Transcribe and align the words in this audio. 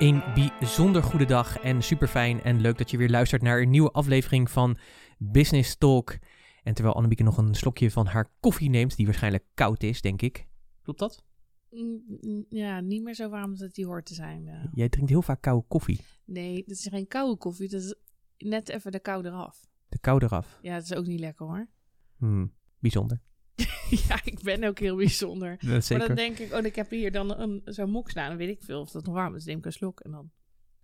Een 0.00 0.22
bijzonder 0.34 1.02
goede 1.02 1.24
dag 1.24 1.58
en 1.58 1.82
super 1.82 2.08
fijn 2.08 2.42
en 2.42 2.60
leuk 2.60 2.78
dat 2.78 2.90
je 2.90 2.96
weer 2.96 3.10
luistert 3.10 3.42
naar 3.42 3.60
een 3.60 3.70
nieuwe 3.70 3.90
aflevering 3.90 4.50
van 4.50 4.78
Business 5.18 5.76
Talk. 5.76 6.18
En 6.62 6.74
terwijl 6.74 6.94
Annemieke 6.96 7.22
nog 7.22 7.36
een 7.36 7.54
slokje 7.54 7.90
van 7.90 8.06
haar 8.06 8.32
koffie 8.40 8.70
neemt, 8.70 8.96
die 8.96 9.06
waarschijnlijk 9.06 9.44
koud 9.54 9.82
is, 9.82 10.00
denk 10.00 10.22
ik. 10.22 10.46
Klopt 10.82 10.98
dat? 10.98 11.24
Mm, 11.70 12.44
Ja, 12.48 12.80
niet 12.80 13.02
meer 13.02 13.14
zo 13.14 13.28
warm 13.28 13.50
dat 13.50 13.60
het 13.60 13.74
die 13.74 13.86
hoort 13.86 14.06
te 14.06 14.14
zijn. 14.14 14.68
Jij 14.72 14.88
drinkt 14.88 15.10
heel 15.10 15.22
vaak 15.22 15.40
koude 15.40 15.64
koffie. 15.68 16.00
Nee, 16.24 16.54
dit 16.54 16.70
is 16.76 16.86
geen 16.90 17.06
koude 17.08 17.36
koffie. 17.36 17.68
Dat 17.68 17.80
is 17.82 17.94
net 18.38 18.68
even 18.68 18.92
de 18.92 19.00
kou 19.00 19.26
eraf. 19.26 19.68
De 19.88 19.98
kou 19.98 20.24
eraf. 20.24 20.58
Ja, 20.62 20.74
dat 20.74 20.82
is 20.84 20.94
ook 20.94 21.06
niet 21.06 21.20
lekker 21.20 21.46
hoor. 21.46 21.68
Hmm, 22.16 22.52
bijzonder. 22.78 23.20
ja, 24.08 24.20
ik 24.24 24.42
ben 24.42 24.64
ook 24.64 24.78
heel 24.78 24.96
bijzonder. 24.96 25.56
Dat 25.60 25.68
Maar 25.70 25.82
zeker. 25.82 26.06
dan 26.06 26.16
denk 26.16 26.38
ik, 26.38 26.52
oh, 26.52 26.64
ik 26.64 26.74
heb 26.74 26.90
hier 26.90 27.12
dan 27.12 27.38
een, 27.40 27.62
zo'n 27.64 27.90
mok 27.90 28.10
staan. 28.10 28.28
Dan 28.28 28.36
weet 28.36 28.48
ik 28.48 28.62
veel 28.62 28.80
of 28.80 28.90
dat 28.90 29.04
nog 29.04 29.14
warm 29.14 29.34
is. 29.34 29.44
Neem 29.44 29.58
ik 29.58 29.64
een 29.64 29.72
slok 29.72 30.00
en 30.00 30.10
dan... 30.10 30.30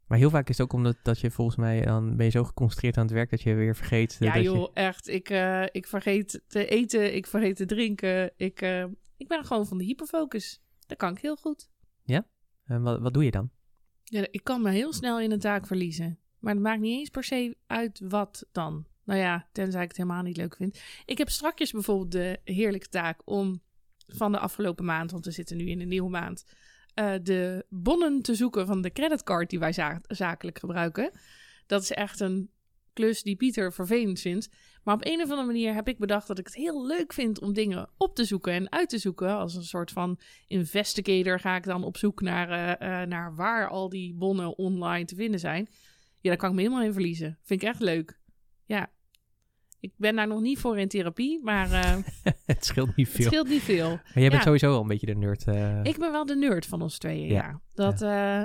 Maar 0.07 0.19
heel 0.19 0.31
vaak 0.31 0.49
is 0.49 0.59
het 0.59 0.67
ook 0.67 0.73
omdat 0.73 0.97
dat 1.03 1.21
je 1.21 1.31
volgens 1.31 1.57
mij, 1.57 1.81
dan 1.85 2.17
ben 2.17 2.25
je 2.27 2.31
zo 2.33 2.45
geconcentreerd 2.45 2.97
aan 2.97 3.05
het 3.05 3.13
werk 3.13 3.31
dat 3.31 3.43
je 3.43 3.55
weer 3.55 3.77
vergeet. 3.77 4.17
Ja 4.21 4.27
dat 4.35 4.43
je- 4.43 4.51
joh, 4.51 4.71
echt. 4.75 5.09
Ik, 5.09 5.31
eh, 5.31 5.63
ik 5.71 5.87
vergeet 5.87 6.43
te 6.47 6.67
eten, 6.67 7.15
ik 7.15 7.27
vergeet 7.27 7.57
te 7.57 7.65
drinken. 7.67 8.33
Ik, 8.37 8.61
eh, 8.61 8.85
ik 9.17 9.29
ben 9.29 9.45
gewoon 9.45 9.67
van 9.67 9.79
de 9.79 9.85
hyperfocus. 9.85 10.61
Dat 10.87 10.99
kan 10.99 11.13
ik 11.13 11.19
heel 11.23 11.37
goed. 11.37 11.69
En 12.67 12.83
wat, 12.83 13.01
wat 13.01 13.15
doe 13.15 13.25
je 13.25 13.31
dan? 13.31 13.51
Ja, 14.05 14.27
ik 14.31 14.45
kan 14.45 14.63
me 14.63 14.71
heel 14.71 14.93
snel 14.93 15.21
in 15.21 15.31
een 15.31 15.39
taak 15.39 15.67
verliezen. 15.67 16.19
Maar 16.39 16.53
het 16.55 16.63
maakt 16.63 16.81
niet 16.81 16.99
eens 16.99 17.09
per 17.09 17.25
se 17.25 17.57
uit 17.67 18.01
wat 18.09 18.47
dan. 18.53 18.87
Nou 19.07 19.21
ja, 19.21 19.47
tenzij 19.53 19.83
ik 19.83 19.89
het 19.89 19.97
helemaal 19.97 20.23
niet 20.23 20.37
leuk 20.37 20.57
vind. 20.57 20.81
Ik 21.05 21.19
heb 21.19 21.29
strakjes 21.29 21.73
bijvoorbeeld 21.73 22.13
de 22.13 22.41
heerlijke 22.45 22.89
taak 22.89 23.21
om 23.25 23.63
van 24.07 24.33
de 24.33 24.39
afgelopen 24.39 24.85
maand, 24.85 25.11
want 25.11 25.25
we 25.25 25.31
zitten 25.31 25.57
nu 25.57 25.65
in 25.69 25.81
een 25.81 25.89
nieuwe 25.89 26.11
maand, 26.11 26.45
eh, 26.95 27.15
de 27.23 27.67
bonnen 27.69 28.23
te 28.23 28.35
zoeken 28.35 28.67
van 28.67 28.83
de 28.83 28.93
creditcard 28.93 29.51
die 29.51 29.59
wij 29.59 29.73
za- 29.73 30.01
zakelijk 30.07 30.59
gebruiken. 30.59 31.11
Dat 31.67 31.83
is 31.83 31.91
echt 31.93 32.21
een 32.21 32.51
klus 32.93 33.23
die 33.23 33.37
Pieter 33.37 33.73
vervelend 33.73 34.21
vindt. 34.21 34.49
Maar 34.83 34.95
op 34.95 35.05
een 35.07 35.21
of 35.23 35.31
andere 35.31 35.47
manier 35.47 35.75
heb 35.75 35.89
ik 35.89 35.99
bedacht 35.99 36.27
dat 36.27 36.39
ik 36.39 36.47
het 36.47 36.55
heel 36.55 36.87
leuk 36.87 37.13
vind 37.13 37.41
om 37.41 37.53
dingen 37.53 37.89
op 37.97 38.15
te 38.15 38.25
zoeken 38.25 38.53
en 38.53 38.73
uit 38.73 38.89
te 38.89 38.99
zoeken. 38.99 39.37
Als 39.37 39.55
een 39.55 39.65
soort 39.65 39.91
van 39.91 40.19
investigator 40.47 41.41
ga 41.41 41.57
ik 41.57 41.65
dan 41.65 41.85
op 41.85 41.97
zoek 41.97 42.21
naar, 42.21 42.51
eh, 42.51 43.03
eh, 43.03 43.09
naar 43.09 43.35
waar 43.35 43.69
al 43.69 43.89
die 43.89 44.15
bonnen 44.15 44.59
online 44.59 45.05
te 45.05 45.15
vinden 45.15 45.41
zijn. 45.41 45.69
Ja, 46.21 46.29
daar 46.29 46.37
kan 46.37 46.49
ik 46.49 46.55
me 46.55 46.63
helemaal 46.63 46.85
in 46.85 46.93
verliezen. 46.93 47.39
Vind 47.43 47.63
ik 47.63 47.69
echt 47.69 47.81
leuk. 47.81 48.19
Ja. 48.65 48.91
Ik 49.81 49.93
ben 49.97 50.17
daar 50.17 50.27
nog 50.27 50.41
niet 50.41 50.59
voor 50.59 50.79
in 50.79 50.89
therapie, 50.89 51.41
maar 51.43 51.73
eh, 51.73 51.97
het 52.47 52.65
scheelt 52.65 52.97
niet 52.97 53.07
het 53.07 53.17
veel. 53.17 53.27
scheelt 53.27 53.49
niet 53.49 53.63
veel. 53.63 53.89
Maar 53.89 54.03
jij 54.15 54.23
bent 54.29 54.33
Ja. 54.33 54.41
sowieso 54.43 54.75
al 54.75 54.81
een 54.81 54.89
beetje 54.89 55.07
de 55.07 55.15
nerd. 55.15 55.45
eh. 55.47 55.81
Ik 55.83 55.99
ben 55.99 56.13
wel 56.13 56.27
de 56.27 56.37
nerd 56.37 56.67
van 56.67 56.83
ons 56.83 56.99
tweeën, 56.99 57.27
Ja. 57.29 57.35
ja. 57.35 57.61
Dat, 57.75 58.03
eh, 58.03 58.41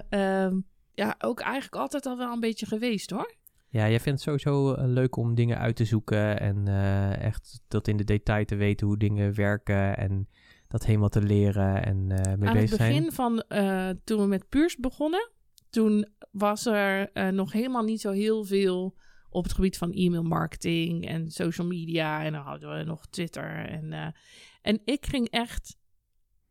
ehm, 0.45 0.59
ja, 0.93 1.15
ook 1.19 1.39
eigenlijk 1.39 1.75
altijd 1.75 2.05
al 2.05 2.17
wel 2.17 2.33
een 2.33 2.39
beetje 2.39 2.65
geweest, 2.65 3.09
hoor. 3.09 3.33
Ja, 3.69 3.89
jij 3.89 3.99
vindt 3.99 4.23
het 4.25 4.41
sowieso 4.41 4.75
leuk 4.87 5.15
om 5.15 5.35
dingen 5.35 5.57
uit 5.57 5.75
te 5.75 5.85
zoeken 5.85 6.39
en 6.39 6.67
echt 7.21 7.61
dat 7.67 7.87
in 7.87 7.97
de 7.97 8.03
detail 8.03 8.45
te 8.45 8.55
weten 8.55 8.87
hoe 8.87 8.97
dingen 8.97 9.35
werken 9.35 9.97
en 9.97 10.27
dat 10.67 10.85
helemaal 10.85 11.09
te 11.09 11.21
leren 11.21 11.85
en 11.85 12.05
mee 12.07 12.17
Aan 12.19 12.41
het 12.41 12.53
bezig 12.53 12.75
zijn. 12.77 12.93
begin 12.95 13.11
van 13.11 13.43
toen 14.03 14.19
we 14.19 14.25
met 14.27 14.49
Puurs 14.49 14.77
begonnen, 14.77 15.31
toen 15.69 16.07
was 16.31 16.65
er 16.65 17.09
nog 17.33 17.51
helemaal 17.51 17.83
niet 17.83 18.01
zo 18.01 18.11
heel 18.11 18.43
veel 18.43 18.95
op 19.31 19.43
het 19.43 19.53
gebied 19.53 19.77
van 19.77 19.91
e-mail 19.93 20.23
marketing 20.23 21.07
en 21.07 21.31
social 21.31 21.67
media. 21.67 22.23
En 22.23 22.33
dan 22.33 22.41
hadden 22.41 22.77
we 22.77 22.83
nog 22.83 23.05
Twitter. 23.05 23.65
En, 23.65 23.93
eh, 23.93 24.07
en 24.61 24.81
ik 24.85 25.05
ging 25.05 25.29
echt, 25.29 25.77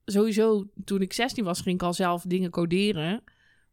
sowieso 0.05 0.71
toen 0.85 1.01
ik 1.01 1.13
16 1.13 1.45
was, 1.45 1.61
ging 1.61 1.75
ik 1.75 1.83
al 1.83 1.95
zelf 1.95 2.23
dingen 2.23 2.51
coderen. 2.51 3.23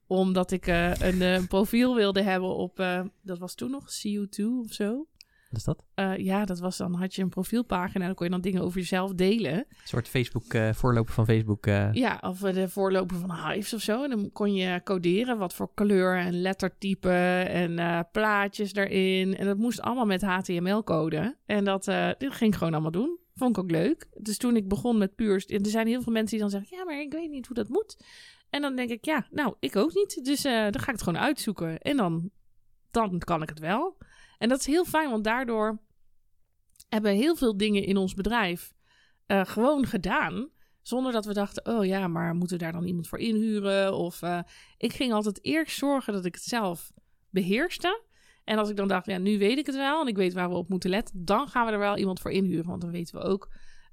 Omdat 0.08 0.52
ik 0.52 0.68
eh, 0.68 0.94
een 1.00 1.22
eh, 1.22 1.48
profiel 1.48 1.96
wilde 1.96 2.22
hebben 2.22 2.56
op, 2.56 2.78
dat 3.22 3.38
was 3.40 3.56
toen 3.56 3.72
nog 3.72 3.86
CO2 3.86 4.46
of 4.64 4.74
zo. 4.74 5.08
Wat 5.50 5.60
is 5.60 5.64
dat? 5.64 5.84
Eh, 5.94 6.18
ja, 6.18 6.46
dat 6.46 6.60
was 6.60 6.78
dan 6.78 6.94
had 6.94 7.16
je 7.16 7.22
een 7.22 7.30
profielpagina 7.30 8.00
en 8.00 8.06
dan 8.06 8.16
kon 8.16 8.26
je 8.26 8.32
dan 8.32 8.42
dingen 8.42 8.62
over 8.62 8.80
jezelf 8.80 9.14
delen. 9.14 9.54
Een 9.54 9.66
soort 9.84 10.08
Facebook, 10.08 10.54
eh, 10.54 10.74
voorloper 10.74 11.14
van 11.14 11.26
Facebook. 11.26 11.66
eh. 11.66 11.94
Ja, 11.94 12.18
of 12.22 12.40
de 12.40 12.70
voorloper 12.70 13.18
van 13.18 13.36
Hives 13.36 13.74
of 13.74 13.82
zo. 13.82 14.04
En 14.04 14.10
dan 14.10 14.32
kon 14.32 14.54
je 14.54 14.82
coderen 14.84 15.38
wat 15.38 15.54
voor 15.54 15.72
kleur 15.74 16.18
en 16.18 16.42
lettertype 16.42 17.10
en 17.50 18.08
plaatjes 18.12 18.74
erin. 18.74 19.38
En 19.38 19.46
dat 19.46 19.58
moest 19.58 19.82
allemaal 19.82 20.06
met 20.06 20.22
HTML-code. 20.22 21.38
En 21.46 21.64
dat, 21.64 21.84
dit 22.18 22.34
ging 22.34 22.52
ik 22.52 22.58
gewoon 22.58 22.74
allemaal 22.74 22.92
doen. 22.92 23.18
Vond 23.36 23.58
ik 23.58 23.64
ook 23.64 23.72
leuk. 23.72 24.08
Dus 24.18 24.38
toen 24.38 24.56
ik 24.56 24.68
begon 24.68 24.98
met 24.98 25.16
Puurs... 25.16 25.46
en 25.46 25.64
Er 25.64 25.70
zijn 25.70 25.88
heel 25.88 26.02
veel 26.02 26.14
mensen 26.14 26.32
die 26.32 26.40
dan 26.40 26.50
zeggen... 26.50 26.78
Ja, 26.78 26.84
maar 26.84 27.02
ik 27.02 27.12
weet 27.14 27.30
niet 27.30 27.46
hoe 27.48 27.56
dat 27.56 27.70
moet. 27.70 27.98
En 28.50 28.62
dan 28.62 28.76
denk 28.76 28.90
ik, 28.90 29.06
ja, 29.06 29.28
nou, 29.32 29.56
ik 29.60 29.76
ook 29.76 29.94
niet. 29.94 30.26
Dus 30.26 30.42
dan 30.42 30.80
ga 30.80 30.82
ik 30.82 30.86
het 30.88 31.02
gewoon 31.02 31.20
uitzoeken. 31.20 31.78
En 31.80 31.98
dan, 31.98 32.30
dan 32.92 33.20
kan 33.20 33.42
ik 33.42 33.50
het 33.50 33.60
wel. 33.60 33.97
En 34.38 34.50
dat 34.50 34.60
is 34.60 34.66
heel 34.66 34.86
fijn, 34.86 35.10
want 35.10 35.24
daardoor 35.24 35.80
hebben 36.90 37.12
we 37.12 37.18
heel 37.18 37.36
veel 37.36 37.58
dingen 37.58 37.84
in 37.84 37.98
ons 37.98 38.14
bedrijf 38.14 38.74
eh, 39.26 39.46
gewoon 39.46 39.86
gedaan. 39.86 40.50
Zonder 40.82 41.12
dat 41.12 41.26
we 41.26 41.34
dachten, 41.34 41.66
oh 41.66 41.86
ja, 41.86 42.08
maar 42.08 42.36
moeten 42.36 42.58
we 42.58 42.64
daar 42.64 42.72
dan 42.72 42.86
iemand 42.86 43.08
voor 43.08 43.20
inhuren? 43.20 43.94
Of 43.94 44.22
eh, 44.22 44.40
ik 44.78 44.94
ging 44.94 45.14
altijd 45.14 45.46
eerst 45.46 45.78
zorgen 45.78 46.14
dat 46.14 46.26
ik 46.26 46.36
het 46.36 46.44
zelf 46.44 46.92
beheerste. 47.30 48.02
En 48.44 48.58
als 48.58 48.70
ik 48.70 48.76
dan 48.76 48.88
dacht, 48.88 49.06
ja, 49.06 49.18
nu 49.18 49.38
weet 49.38 49.58
ik 49.58 49.66
het 49.66 49.76
wel 49.76 50.02
en 50.02 50.08
ik 50.08 50.16
weet 50.16 50.34
waar 50.34 50.50
we 50.50 50.56
op 50.56 50.70
moeten 50.70 50.90
letten, 50.90 51.26
dan 51.26 51.48
gaan 51.48 51.66
we 51.66 51.72
er 51.72 51.80
wel 51.80 51.98
iemand 51.98 52.20
voor 52.20 52.32
inhuren. 52.32 52.66
Want 52.66 52.82
dan 52.82 52.92
weten 52.92 53.16
we 53.16 53.26
ook 53.26 53.50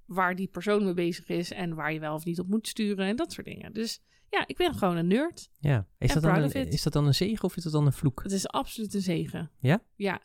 waar 0.07 0.35
die 0.35 0.49
persoon 0.49 0.85
mee 0.85 0.95
bezig 0.95 1.29
is 1.29 1.51
en 1.53 1.75
waar 1.75 1.93
je 1.93 2.01
wel 2.01 2.15
of 2.15 2.25
niet 2.25 2.41
op 2.41 2.49
moet 2.49 2.69
sturen 2.69 3.07
en 3.07 3.17
dat 3.17 3.33
soort 3.33 3.47
dingen. 3.47 3.73
Dus 3.73 4.03
ja, 4.31 4.47
ik 4.47 4.57
ben 4.57 4.75
gewoon 4.75 4.97
een 4.97 5.07
nerd. 5.07 5.49
ja. 5.61 5.87
Is, 5.99 6.13
dat 6.13 6.23
dan 6.23 6.43
een, 6.43 6.53
is 6.53 6.83
dat 6.83 6.93
dan 6.93 7.07
een 7.07 7.15
zegen 7.15 7.45
of 7.45 7.57
is 7.57 7.63
dat 7.63 7.73
dan 7.73 7.87
een 7.87 7.93
vloek? 7.93 8.23
Het 8.23 8.33
is 8.33 8.49
absoluut 8.49 8.95
een 8.95 9.01
zegen. 9.01 9.51
Ja? 9.59 9.83
Ja, 9.97 10.21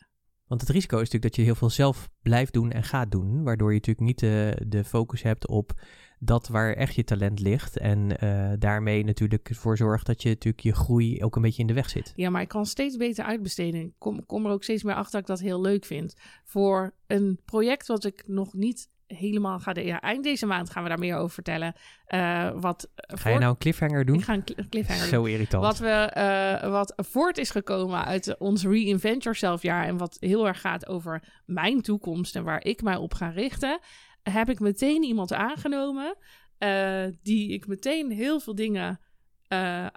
Want 0.50 0.62
het 0.62 0.70
risico 0.70 0.96
is 0.96 1.02
natuurlijk 1.02 1.22
dat 1.22 1.36
je 1.36 1.42
heel 1.42 1.54
veel 1.54 1.70
zelf 1.70 2.08
blijft 2.22 2.52
doen 2.52 2.70
en 2.70 2.82
gaat 2.82 3.10
doen. 3.10 3.42
Waardoor 3.42 3.68
je 3.68 3.74
natuurlijk 3.74 4.06
niet 4.06 4.18
de, 4.18 4.62
de 4.66 4.84
focus 4.84 5.22
hebt 5.22 5.48
op 5.48 5.72
dat 6.18 6.48
waar 6.48 6.72
echt 6.72 6.94
je 6.94 7.04
talent 7.04 7.40
ligt. 7.40 7.78
En 7.78 8.18
eh, 8.18 8.52
daarmee 8.58 9.04
natuurlijk 9.04 9.48
ervoor 9.48 9.76
zorgt 9.76 10.06
dat 10.06 10.22
je 10.22 10.28
natuurlijk 10.28 10.62
je 10.62 10.74
groei 10.74 11.22
ook 11.22 11.36
een 11.36 11.42
beetje 11.42 11.60
in 11.60 11.66
de 11.66 11.74
weg 11.74 11.90
zit. 11.90 12.12
Ja, 12.16 12.30
maar 12.30 12.42
ik 12.42 12.48
kan 12.48 12.66
steeds 12.66 12.96
beter 12.96 13.24
uitbesteden. 13.24 13.80
Ik 13.80 13.92
kom, 13.98 14.26
kom 14.26 14.46
er 14.46 14.52
ook 14.52 14.62
steeds 14.62 14.82
meer 14.82 14.94
achter 14.94 15.12
dat 15.12 15.20
ik 15.20 15.26
dat 15.26 15.40
heel 15.40 15.60
leuk 15.60 15.84
vind. 15.84 16.14
Voor 16.44 16.94
een 17.06 17.40
project 17.44 17.86
wat 17.86 18.04
ik 18.04 18.22
nog 18.26 18.54
niet 18.54 18.88
helemaal 19.16 19.58
ga... 19.58 19.72
De, 19.72 19.84
ja, 19.84 20.00
eind 20.00 20.24
deze 20.24 20.46
maand 20.46 20.70
gaan 20.70 20.82
we 20.82 20.88
daar 20.88 20.98
meer 20.98 21.16
over 21.16 21.30
vertellen. 21.30 21.74
Eh, 22.04 22.50
wat 22.54 22.90
Ga 22.96 23.30
je 23.30 23.38
nou 23.38 23.50
een 23.50 23.58
cliffhanger 23.58 24.04
doen? 24.04 24.16
Ik 24.16 24.24
ga 24.24 24.34
een 24.34 24.44
cl- 24.44 24.68
cliffhanger 24.68 25.02
doen. 25.02 25.10
Zo 25.10 25.24
irritant. 25.24 25.64
Wat, 25.64 25.78
we, 25.78 25.88
eh, 25.88 26.70
wat 26.70 26.92
voort 26.96 27.38
is 27.38 27.50
gekomen 27.50 28.04
uit 28.04 28.38
ons 28.38 28.64
Reinvent 28.64 29.22
Yourself 29.22 29.62
jaar... 29.62 29.86
en 29.86 29.96
wat 29.96 30.16
heel 30.20 30.46
erg 30.46 30.60
gaat 30.60 30.86
over 30.86 31.42
mijn 31.46 31.80
toekomst 31.82 32.36
en 32.36 32.44
waar 32.44 32.64
ik 32.64 32.82
mij 32.82 32.96
op 32.96 33.14
ga 33.14 33.28
richten... 33.28 33.78
heb 34.22 34.48
ik 34.48 34.60
meteen 34.60 35.02
iemand 35.02 35.32
aangenomen... 35.32 36.16
eh, 36.58 37.04
die 37.22 37.52
ik 37.52 37.66
meteen 37.66 38.10
heel 38.10 38.40
veel 38.40 38.54
dingen 38.54 39.00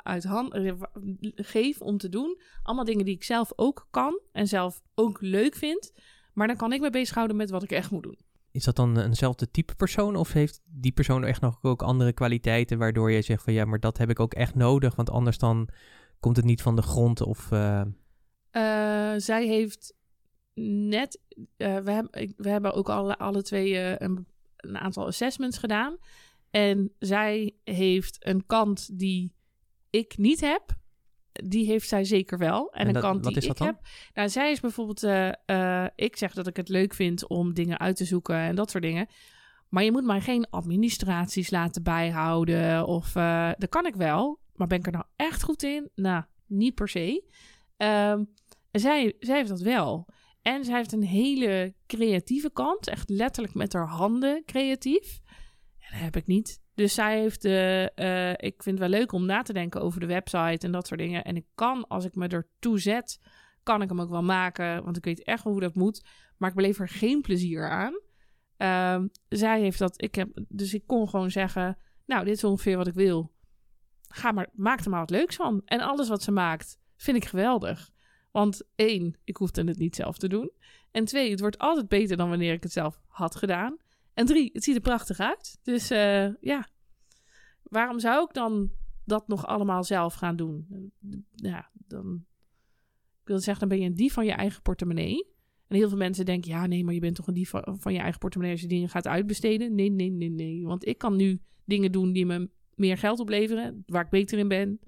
uit 0.04 0.24
hand 0.24 0.60
geef 1.36 1.82
om 1.82 1.98
te 1.98 2.10
doen. 2.10 2.42
Allemaal 2.64 2.86
dingen 2.86 3.06
die 3.06 3.16
ik 3.16 3.24
zelf 3.24 3.52
ook 3.56 3.88
kan 3.92 4.20
en 4.32 4.48
zelf 4.48 4.82
ook 4.96 5.22
leuk 5.22 5.56
vind. 5.56 5.92
Maar 6.34 6.48
dan 6.48 6.56
kan 6.56 6.74
ik 6.74 6.82
me 6.82 6.90
bezighouden 6.90 7.36
met 7.36 7.50
wat 7.50 7.64
ik 7.64 7.72
echt 7.72 7.92
moet 7.92 8.04
doen. 8.04 8.18
Is 8.54 8.64
dat 8.64 8.76
dan 8.76 9.00
eenzelfde 9.00 9.52
type 9.52 9.76
persoon 9.76 10.16
of 10.16 10.32
heeft 10.34 10.62
die 10.66 10.92
persoon 10.92 11.24
echt 11.24 11.42
nog 11.42 11.60
ook 11.62 11.82
andere 11.82 12.14
kwaliteiten 12.14 12.78
waardoor 12.78 13.12
je 13.12 13.22
zegt 13.22 13.44
van 13.44 13.54
ja, 13.54 13.66
maar 13.66 13.80
dat 13.80 13.98
heb 13.98 14.10
ik 14.10 14.20
ook 14.20 14.34
echt 14.34 14.56
nodig, 14.56 14.96
want 14.96 15.10
anders 15.10 15.38
dan 15.38 15.70
komt 16.20 16.36
het 16.36 16.46
niet 16.46 16.62
van 16.62 16.76
de 16.76 16.82
grond 16.82 17.22
of... 17.22 17.52
eh, 17.52 17.82
Eh, 18.52 19.14
zij 19.18 19.48
heeft 19.48 19.96
net, 20.54 21.20
uh, 21.36 21.78
we, 21.78 21.92
hebben, 21.92 22.34
we 22.38 22.50
hebben 22.50 22.74
ook 22.74 22.90
alle, 22.90 23.18
alle 23.18 23.42
twee 23.42 24.02
een, 24.02 24.28
een, 24.58 24.78
aantal 24.78 25.06
assessments 25.06 25.58
gedaan. 25.58 25.98
En 26.50 26.92
zij 27.00 27.56
heeft 27.64 28.26
een 28.26 28.46
kant 28.46 29.00
die 29.00 29.34
ik 29.90 30.18
niet 30.18 30.42
heb. 30.42 30.82
Die 31.34 31.66
heeft 31.66 31.88
zij 31.88 32.04
zeker 32.04 32.38
wel. 32.38 32.72
En, 32.72 32.88
en 32.88 32.96
een 32.96 33.02
kant 33.02 33.24
die 33.24 33.36
ik 33.36 33.58
heb. 33.58 33.80
Nou, 34.14 34.30
zij 34.30 34.52
is 34.52 34.60
bijvoorbeeld. 34.60 35.04
Uh, 35.04 35.86
ik 35.96 36.18
zeg 36.18 36.34
dat 36.34 36.48
ik 36.48 36.56
het 36.56 36.70
leuk 36.70 36.94
vind 36.94 37.28
om 37.28 37.54
dingen 37.54 37.80
uit 37.80 37.96
te 37.96 38.06
zoeken 38.06 38.36
en 38.36 38.56
dat 38.56 38.72
soort 38.72 38.84
dingen. 38.84 39.08
Maar 39.70 39.84
je 39.84 39.92
moet 39.92 40.06
mij 40.06 40.22
geen 40.22 40.50
administraties 40.50 41.50
laten 41.50 41.84
bijhouden. 41.84 42.88
Of 42.88 43.12
dat 43.58 43.70
kan 43.70 43.86
ik 43.86 43.96
wel. 43.96 44.40
Maar 44.54 44.68
ben 44.68 44.80
ik 44.80 44.86
er 44.86 44.92
nou 44.92 45.06
echt 45.16 45.44
goed 45.44 45.64
in? 45.64 45.90
Nou, 45.96 46.24
niet 46.46 46.76
per 46.76 46.90
se. 46.90 47.24
Um, 47.78 48.34
zij, 48.72 49.16
zij 49.20 49.36
heeft 49.36 49.50
dat 49.50 49.62
wel. 49.62 50.08
En 50.42 50.66
zij 50.66 50.76
heeft 50.76 50.92
een 50.92 51.04
hele 51.04 51.74
creatieve 51.88 52.52
kant. 52.52 52.88
Echt 52.88 53.10
letterlijk 53.10 53.54
met 53.54 53.74
haar 53.74 53.88
handen 53.88 54.44
creatief. 54.46 55.20
Ja, 55.78 55.90
dat 55.90 56.00
heb 56.00 56.16
ik 56.16 56.28
niet. 56.28 56.62
Dus 56.76 56.94
zij 56.94 57.20
heeft 57.20 57.42
de. 57.42 57.92
Uh, 57.96 58.30
ik 58.30 58.64
vind 58.64 58.80
het 58.80 58.90
wel 58.90 59.00
leuk 59.00 59.12
om 59.12 59.26
na 59.26 59.42
te 59.42 59.54
denken 59.54 59.82
over 59.82 60.00
de 60.00 60.06
website 60.06 60.66
en 60.66 60.72
dat 60.72 60.88
soort 60.88 61.00
dingen. 61.00 61.24
En 61.24 61.36
ik 61.36 61.46
kan, 61.56 61.88
als 61.88 62.06
ik 62.06 62.16
me 62.16 62.28
ertoe 62.28 62.80
zet, 62.80 63.20
kan 63.64 63.82
ik 63.82 63.90
hem 63.90 64.02
ook 64.02 64.10
wel 64.10 64.24
maken. 64.24 64.84
Want 64.84 64.98
ik 64.98 65.04
weet 65.04 65.24
echt 65.24 65.44
wel 65.44 65.54
hoe 65.54 65.62
dat 65.62 65.76
moet. 65.76 66.06
Maar 66.38 66.50
ik 66.50 66.56
beleef 66.56 66.80
er 66.80 66.90
geen 66.90 67.22
plezier 67.22 67.70
aan. 67.70 68.00
Uh, 68.58 69.08
zij 69.30 69.60
heeft 69.60 69.80
dat. 69.80 70.02
Ik 70.02 70.16
heb, 70.16 70.30
dus 70.48 70.74
ik 70.74 70.84
kon 70.88 71.10
gewoon 71.10 71.32
zeggen. 71.32 71.78
Nou, 72.06 72.26
dit 72.26 72.36
is 72.36 72.44
ongeveer 72.44 72.78
wat 72.78 72.88
ik 72.88 72.94
wil. 72.94 73.32
Ga 74.08 74.32
maar, 74.32 74.50
maak 74.54 74.80
er 74.80 74.90
maar 74.90 75.00
wat 75.00 75.10
leuks 75.10 75.36
van. 75.36 75.62
En 75.66 75.80
alles 75.80 76.08
wat 76.08 76.24
ze 76.24 76.32
maakt, 76.32 76.80
vind 76.96 77.18
ik 77.18 77.26
geweldig. 77.26 77.92
Want 78.32 78.64
één, 78.76 79.18
ik 79.24 79.38
hoefde 79.38 79.64
het 79.64 79.78
niet 79.78 79.96
zelf 79.96 80.18
te 80.18 80.28
doen. 80.28 80.52
En 80.92 81.06
twee, 81.06 81.32
het 81.32 81.40
wordt 81.40 81.58
altijd 81.58 81.88
beter 81.88 82.18
dan 82.18 82.30
wanneer 82.30 82.54
ik 82.54 82.64
het 82.64 82.72
zelf 82.72 83.02
had 83.08 83.36
gedaan. 83.36 83.78
En 84.14 84.26
drie, 84.26 84.50
het 84.54 84.64
ziet 84.64 84.76
er 84.76 84.82
prachtig 84.82 85.20
uit. 85.20 85.60
Dus 85.64 85.92
uh, 85.92 86.36
ja, 86.40 86.68
waarom 87.64 88.00
zou 88.00 88.24
ik 88.24 88.34
dan 88.34 88.72
dat 89.06 89.28
nog 89.28 89.46
allemaal 89.46 89.84
zelf 89.84 90.14
gaan 90.14 90.36
doen? 90.36 90.68
Ja, 91.36 91.70
dan. 91.88 92.26
Ik 93.22 93.30
wil 93.30 93.40
zeggen, 93.40 93.68
dan 93.68 93.78
ben 93.78 93.86
je 93.86 93.92
een 93.92 93.98
dief 93.98 94.14
van 94.14 94.26
je 94.26 94.32
eigen 94.32 94.62
portemonnee. 94.62 95.32
En 95.68 95.76
heel 95.76 95.90
veel 95.90 95.98
mensen 95.98 96.26
denken, 96.26 96.52
ja, 96.52 96.66
nee, 96.66 96.84
maar 96.84 96.94
je 96.94 97.00
bent 97.00 97.16
toch 97.16 97.28
een 97.28 97.34
dief 97.34 97.50
van 97.64 97.94
je 97.94 98.00
eigen 98.00 98.20
portemonnee 98.20 98.54
als 98.54 98.64
je 98.64 98.68
dingen 98.68 98.90
gaat 98.90 99.08
uitbesteden? 99.08 99.76
Nee, 99.76 99.90
nee, 99.90 100.12
nee, 100.12 100.30
nee. 100.30 100.66
Want 100.66 100.88
ik 100.88 100.98
kan 100.98 101.16
nu 101.16 101.42
dingen 101.66 101.92
doen 101.92 102.12
die 102.12 102.26
me 102.26 102.50
meer 102.76 102.98
geld 102.98 103.20
opleveren, 103.20 103.84
waar 103.86 104.04
ik 104.04 104.10
beter 104.10 104.38
in 104.38 104.48
ben 104.48 104.80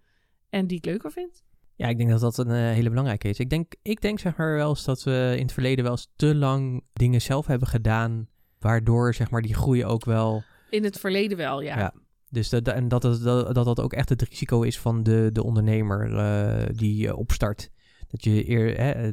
en 0.49 0.67
die 0.67 0.77
ik 0.77 0.85
leuker 0.85 1.11
vind. 1.11 1.43
Ja, 1.75 1.87
ik 1.87 1.97
denk 1.97 2.09
dat 2.09 2.19
dat 2.19 2.37
een 2.37 2.47
uh, 2.47 2.55
hele 2.55 2.89
belangrijke 2.89 3.29
is. 3.29 3.39
Ik 3.39 3.49
denk, 3.49 3.73
ik 3.81 4.01
denk 4.01 4.19
zeg 4.19 4.37
maar 4.37 4.55
wel 4.55 4.69
eens 4.69 4.85
dat 4.85 5.03
we 5.03 5.33
in 5.35 5.41
het 5.41 5.53
verleden 5.53 5.83
wel 5.83 5.93
eens 5.93 6.11
te 6.15 6.35
lang 6.35 6.83
dingen 6.93 7.21
zelf 7.21 7.45
hebben 7.45 7.67
gedaan, 7.67 8.27
waardoor 8.65 9.13
zeg 9.13 9.29
maar 9.29 9.41
die 9.41 9.53
groei 9.53 9.85
ook 9.85 10.05
wel... 10.05 10.43
In 10.69 10.83
het 10.83 10.99
verleden 10.99 11.37
wel, 11.37 11.61
ja. 11.61 11.77
ja. 11.77 11.93
Dus 12.29 12.49
dat, 12.49 12.67
en 12.67 12.87
dat, 12.87 13.01
dat, 13.01 13.23
dat, 13.53 13.65
dat 13.65 13.79
ook 13.79 13.93
echt 13.93 14.09
het 14.09 14.21
risico 14.21 14.61
is 14.61 14.79
van 14.79 15.03
de, 15.03 15.29
de 15.31 15.43
ondernemer 15.43 16.09
uh, 16.09 16.65
die 16.71 17.05
uh, 17.05 17.17
opstart. 17.17 17.71
Dat 18.07 18.23
je 18.23 18.49
eer, 18.49 18.77
hè, 18.77 19.11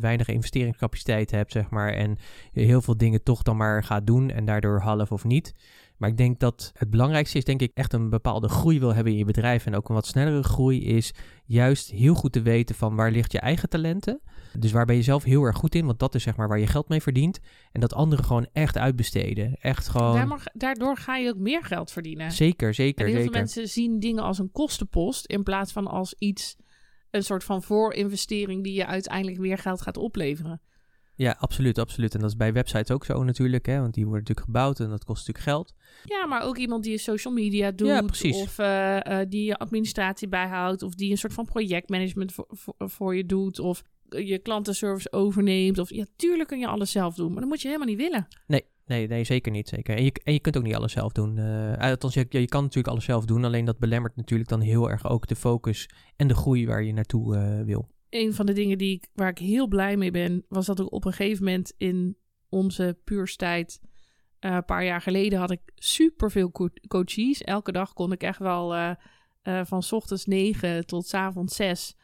weinig 0.00 0.28
investeringscapaciteit 0.28 1.30
hebt, 1.30 1.52
zeg 1.52 1.70
maar, 1.70 1.92
en 1.92 2.16
heel 2.52 2.82
veel 2.82 2.96
dingen 2.96 3.22
toch 3.22 3.42
dan 3.42 3.56
maar 3.56 3.84
gaat 3.84 4.06
doen 4.06 4.30
en 4.30 4.44
daardoor 4.44 4.80
half 4.80 5.12
of 5.12 5.24
niet. 5.24 5.54
Maar 5.96 6.08
ik 6.08 6.16
denk 6.16 6.40
dat 6.40 6.70
het 6.74 6.90
belangrijkste 6.90 7.38
is, 7.38 7.44
denk 7.44 7.60
ik, 7.60 7.70
echt 7.74 7.92
een 7.92 8.10
bepaalde 8.10 8.48
groei 8.48 8.78
wil 8.78 8.94
hebben 8.94 9.12
in 9.12 9.18
je 9.18 9.24
bedrijf. 9.24 9.66
En 9.66 9.74
ook 9.74 9.88
een 9.88 9.94
wat 9.94 10.06
snellere 10.06 10.42
groei 10.42 10.84
is 10.84 11.14
juist 11.44 11.90
heel 11.90 12.14
goed 12.14 12.32
te 12.32 12.42
weten 12.42 12.74
van 12.74 12.94
waar 12.94 13.10
ligt 13.10 13.32
je 13.32 13.38
eigen 13.38 13.68
talenten. 13.68 14.20
Dus 14.58 14.72
waar 14.72 14.86
ben 14.86 14.96
je 14.96 15.02
zelf 15.02 15.24
heel 15.24 15.42
erg 15.42 15.56
goed 15.56 15.74
in, 15.74 15.86
want 15.86 15.98
dat 15.98 16.14
is 16.14 16.22
zeg 16.22 16.36
maar 16.36 16.48
waar 16.48 16.58
je 16.58 16.66
geld 16.66 16.88
mee 16.88 17.02
verdient. 17.02 17.40
En 17.72 17.80
dat 17.80 17.94
anderen 17.94 18.24
gewoon 18.24 18.46
echt 18.52 18.78
uitbesteden. 18.78 19.56
Echt 19.60 19.88
gewoon... 19.88 20.40
Daardoor 20.52 20.96
ga 20.96 21.16
je 21.16 21.28
ook 21.28 21.38
meer 21.38 21.64
geld 21.64 21.90
verdienen. 21.90 22.32
Zeker, 22.32 22.74
zeker, 22.74 23.06
en 23.06 23.12
heel 23.12 23.22
veel 23.22 23.30
mensen 23.30 23.68
zien 23.68 24.00
dingen 24.00 24.22
als 24.22 24.38
een 24.38 24.50
kostenpost 24.50 25.26
in 25.26 25.42
plaats 25.42 25.72
van 25.72 25.86
als 25.86 26.14
iets, 26.18 26.56
een 27.10 27.24
soort 27.24 27.44
van 27.44 27.62
voorinvestering 27.62 28.62
die 28.62 28.74
je 28.74 28.86
uiteindelijk 28.86 29.38
meer 29.38 29.58
geld 29.58 29.82
gaat 29.82 29.96
opleveren. 29.96 30.60
Ja, 31.16 31.36
absoluut, 31.38 31.78
absoluut. 31.78 32.14
En 32.14 32.20
dat 32.20 32.30
is 32.30 32.36
bij 32.36 32.52
websites 32.52 32.90
ook 32.90 33.04
zo 33.04 33.22
natuurlijk, 33.22 33.66
hè, 33.66 33.80
want 33.80 33.94
die 33.94 34.04
worden 34.04 34.20
natuurlijk 34.20 34.46
gebouwd 34.46 34.80
en 34.80 34.88
dat 34.88 35.04
kost 35.04 35.26
natuurlijk 35.26 35.44
geld. 35.44 35.74
Ja, 36.04 36.26
maar 36.26 36.42
ook 36.42 36.56
iemand 36.56 36.82
die 36.82 36.92
je 36.92 36.98
social 36.98 37.34
media 37.34 37.70
doet, 37.70 37.88
ja, 37.88 38.02
of 38.30 38.58
uh, 38.58 38.96
uh, 38.96 39.18
die 39.28 39.44
je 39.44 39.56
administratie 39.56 40.28
bijhoudt, 40.28 40.82
of 40.82 40.94
die 40.94 41.10
een 41.10 41.18
soort 41.18 41.32
van 41.32 41.44
projectmanagement 41.44 42.32
voor, 42.32 42.74
voor, 42.78 43.16
je 43.16 43.26
doet, 43.26 43.58
of 43.58 43.82
je 44.08 44.38
klantenservice 44.38 45.12
overneemt. 45.12 45.78
Of 45.78 45.90
ja, 45.90 46.04
tuurlijk 46.16 46.48
kun 46.48 46.58
je 46.58 46.66
alles 46.66 46.90
zelf 46.90 47.14
doen, 47.14 47.30
maar 47.30 47.40
dat 47.40 47.48
moet 47.48 47.62
je 47.62 47.68
helemaal 47.68 47.88
niet 47.88 47.98
willen. 47.98 48.26
Nee, 48.46 48.64
nee, 48.86 49.06
nee 49.08 49.24
zeker 49.24 49.52
niet. 49.52 49.68
Zeker. 49.68 49.96
En, 49.96 50.04
je, 50.04 50.12
en 50.24 50.32
je 50.32 50.40
kunt 50.40 50.56
ook 50.56 50.62
niet 50.62 50.74
alles 50.74 50.92
zelf 50.92 51.12
doen. 51.12 51.36
Uh, 51.36 51.78
althans, 51.78 52.14
je, 52.14 52.26
je 52.28 52.46
kan 52.46 52.62
natuurlijk 52.62 52.92
alles 52.92 53.04
zelf 53.04 53.24
doen, 53.24 53.44
alleen 53.44 53.64
dat 53.64 53.78
belemmert 53.78 54.16
natuurlijk 54.16 54.50
dan 54.50 54.60
heel 54.60 54.90
erg 54.90 55.08
ook 55.08 55.26
de 55.26 55.36
focus 55.36 55.88
en 56.16 56.28
de 56.28 56.34
groei 56.34 56.66
waar 56.66 56.82
je 56.82 56.92
naartoe 56.92 57.62
wil 57.64 57.92
een 58.14 58.34
van 58.34 58.46
de 58.46 58.52
dingen 58.52 58.78
die 58.78 58.94
ik, 58.94 59.08
waar 59.12 59.28
ik 59.28 59.38
heel 59.38 59.66
blij 59.66 59.96
mee 59.96 60.10
ben, 60.10 60.44
was 60.48 60.66
dat 60.66 60.80
ik 60.80 60.92
op 60.92 61.04
een 61.04 61.12
gegeven 61.12 61.44
moment 61.44 61.72
in 61.76 62.16
onze 62.48 62.98
puurstijd, 63.04 63.80
uh, 64.40 64.54
een 64.54 64.64
paar 64.64 64.84
jaar 64.84 65.00
geleden, 65.00 65.38
had 65.38 65.50
ik 65.50 65.60
super 65.74 66.30
veel 66.30 66.50
co 66.50 66.68
coaches. 66.88 67.42
Elke 67.42 67.72
dag 67.72 67.92
kon 67.92 68.12
ik 68.12 68.22
echt 68.22 68.38
wel 68.38 68.74
uh, 68.74 68.90
uh, 69.42 69.64
van 69.64 69.82
s 69.82 69.92
ochtends 69.92 70.26
9 70.26 70.86
tot 70.86 71.06
s 71.06 71.14
avonds 71.14 71.56
6 71.56 71.96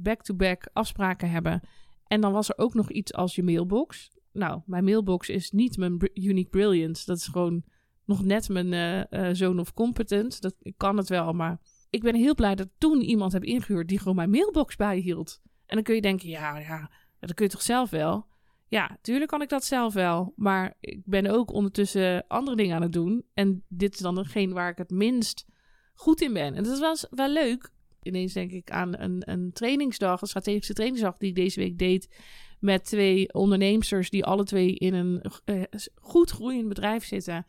back-to-back 0.00 0.68
afspraken 0.72 1.30
hebben. 1.30 1.60
En 2.06 2.20
dan 2.20 2.32
was 2.32 2.48
er 2.48 2.58
ook 2.58 2.74
nog 2.74 2.90
iets 2.90 3.14
als 3.14 3.34
je 3.34 3.42
mailbox. 3.42 4.10
Nou, 4.32 4.60
mijn 4.66 4.84
mailbox 4.84 5.28
is 5.28 5.50
niet 5.50 5.76
mijn 5.76 6.10
unique 6.14 6.50
brilliance. 6.50 7.04
Dat 7.06 7.16
is 7.16 7.26
gewoon 7.26 7.64
nog 8.04 8.24
net 8.24 8.48
mijn 8.48 9.36
zone 9.36 9.60
of 9.60 9.74
competence. 9.74 10.40
Dat, 10.40 10.54
ik 10.60 10.74
kan 10.76 10.96
het 10.96 11.08
wel, 11.08 11.32
maar 11.32 11.60
ik 11.94 12.02
ben 12.02 12.14
heel 12.14 12.34
blij 12.34 12.54
dat 12.54 12.68
toen 12.78 13.00
iemand 13.00 13.32
heb 13.32 13.44
ingehuurd 13.44 13.88
die 13.88 13.98
gewoon 13.98 14.16
mijn 14.16 14.30
mailbox 14.30 14.76
bijhield. 14.76 15.40
En 15.66 15.74
dan 15.74 15.84
kun 15.84 15.94
je 15.94 16.00
denken, 16.00 16.28
ja, 16.28 16.58
ja, 16.58 16.90
dat 17.20 17.34
kun 17.34 17.44
je 17.44 17.50
toch 17.50 17.62
zelf 17.62 17.90
wel? 17.90 18.26
Ja, 18.68 18.98
tuurlijk 19.00 19.30
kan 19.30 19.42
ik 19.42 19.48
dat 19.48 19.64
zelf 19.64 19.94
wel. 19.94 20.32
Maar 20.36 20.76
ik 20.80 21.00
ben 21.04 21.26
ook 21.26 21.52
ondertussen 21.52 22.24
andere 22.28 22.56
dingen 22.56 22.76
aan 22.76 22.82
het 22.82 22.92
doen. 22.92 23.24
En 23.34 23.64
dit 23.68 23.94
is 23.94 24.00
dan 24.00 24.14
degene 24.14 24.54
waar 24.54 24.70
ik 24.70 24.78
het 24.78 24.90
minst 24.90 25.46
goed 25.94 26.20
in 26.20 26.32
ben. 26.32 26.54
En 26.54 26.62
dat 26.62 26.78
was 26.78 27.06
wel 27.10 27.28
leuk. 27.28 27.72
Ineens 28.02 28.32
denk 28.32 28.50
ik 28.50 28.70
aan 28.70 28.98
een, 28.98 29.30
een 29.30 29.52
trainingsdag, 29.52 30.20
een 30.20 30.28
strategische 30.28 30.74
trainingsdag 30.74 31.16
die 31.16 31.28
ik 31.28 31.34
deze 31.34 31.60
week 31.60 31.78
deed. 31.78 32.16
Met 32.60 32.84
twee 32.84 33.34
ondernemers 33.34 34.10
die 34.10 34.24
alle 34.24 34.44
twee 34.44 34.74
in 34.74 34.94
een 34.94 35.24
uh, 35.44 35.62
goed 35.94 36.30
groeiend 36.30 36.68
bedrijf 36.68 37.04
zitten. 37.04 37.46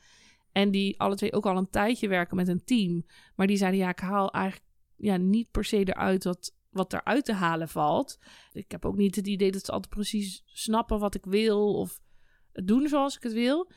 En 0.55 0.71
die 0.71 0.99
alle 0.99 1.15
twee 1.15 1.33
ook 1.33 1.45
al 1.45 1.57
een 1.57 1.69
tijdje 1.69 2.07
werken 2.07 2.35
met 2.35 2.47
een 2.47 2.63
team. 2.63 3.05
Maar 3.35 3.47
die 3.47 3.57
zeiden, 3.57 3.79
ja, 3.79 3.89
ik 3.89 3.99
haal 3.99 4.31
eigenlijk 4.31 4.65
ja, 4.95 5.17
niet 5.17 5.51
per 5.51 5.63
se 5.65 5.77
eruit 5.77 6.23
wat, 6.23 6.55
wat 6.69 6.93
eruit 6.93 7.25
te 7.25 7.33
halen 7.33 7.69
valt. 7.69 8.19
Ik 8.51 8.71
heb 8.71 8.85
ook 8.85 8.95
niet 8.95 9.15
het 9.15 9.27
idee 9.27 9.51
dat 9.51 9.65
ze 9.65 9.71
altijd 9.71 9.93
precies 9.93 10.43
snappen 10.45 10.99
wat 10.99 11.15
ik 11.15 11.25
wil 11.25 11.73
of 11.73 11.99
doen 12.51 12.87
zoals 12.87 13.15
ik 13.15 13.23
het 13.23 13.33
wil. 13.33 13.71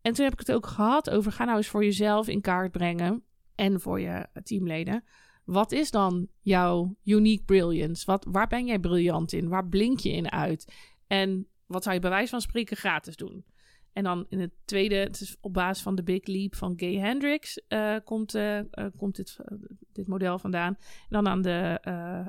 En 0.00 0.12
toen 0.12 0.24
heb 0.24 0.32
ik 0.32 0.38
het 0.38 0.52
ook 0.52 0.66
gehad 0.66 1.10
over, 1.10 1.32
ga 1.32 1.44
nou 1.44 1.56
eens 1.56 1.68
voor 1.68 1.84
jezelf 1.84 2.28
in 2.28 2.40
kaart 2.40 2.72
brengen 2.72 3.24
en 3.54 3.80
voor 3.80 4.00
je 4.00 4.26
teamleden. 4.42 5.04
Wat 5.44 5.72
is 5.72 5.90
dan 5.90 6.28
jouw 6.40 6.96
unique 7.04 7.44
brilliance? 7.44 8.06
Wat, 8.06 8.26
waar 8.30 8.46
ben 8.46 8.66
jij 8.66 8.78
briljant 8.78 9.32
in? 9.32 9.48
Waar 9.48 9.68
blink 9.68 9.98
je 9.98 10.10
in 10.10 10.30
uit? 10.30 10.72
En 11.06 11.48
wat 11.66 11.82
zou 11.82 11.94
je 11.94 12.00
bij 12.00 12.10
wijze 12.10 12.30
van 12.30 12.40
spreken 12.40 12.76
gratis 12.76 13.16
doen? 13.16 13.44
En 13.94 14.04
dan 14.04 14.26
in 14.28 14.40
het 14.40 14.52
tweede, 14.64 14.94
het 14.94 15.20
is 15.20 15.36
op 15.40 15.52
basis 15.52 15.82
van 15.82 15.94
de 15.94 16.02
Big 16.02 16.26
Leap 16.26 16.54
van 16.54 16.72
Gay 16.76 16.94
Hendricks, 16.94 17.60
uh, 17.68 17.96
komt, 18.04 18.34
uh, 18.34 18.60
komt 18.96 19.16
dit, 19.16 19.36
dit 19.92 20.06
model 20.06 20.38
vandaan. 20.38 20.76
En 20.78 21.08
dan 21.08 21.28
aan 21.28 21.42
de, 21.42 21.78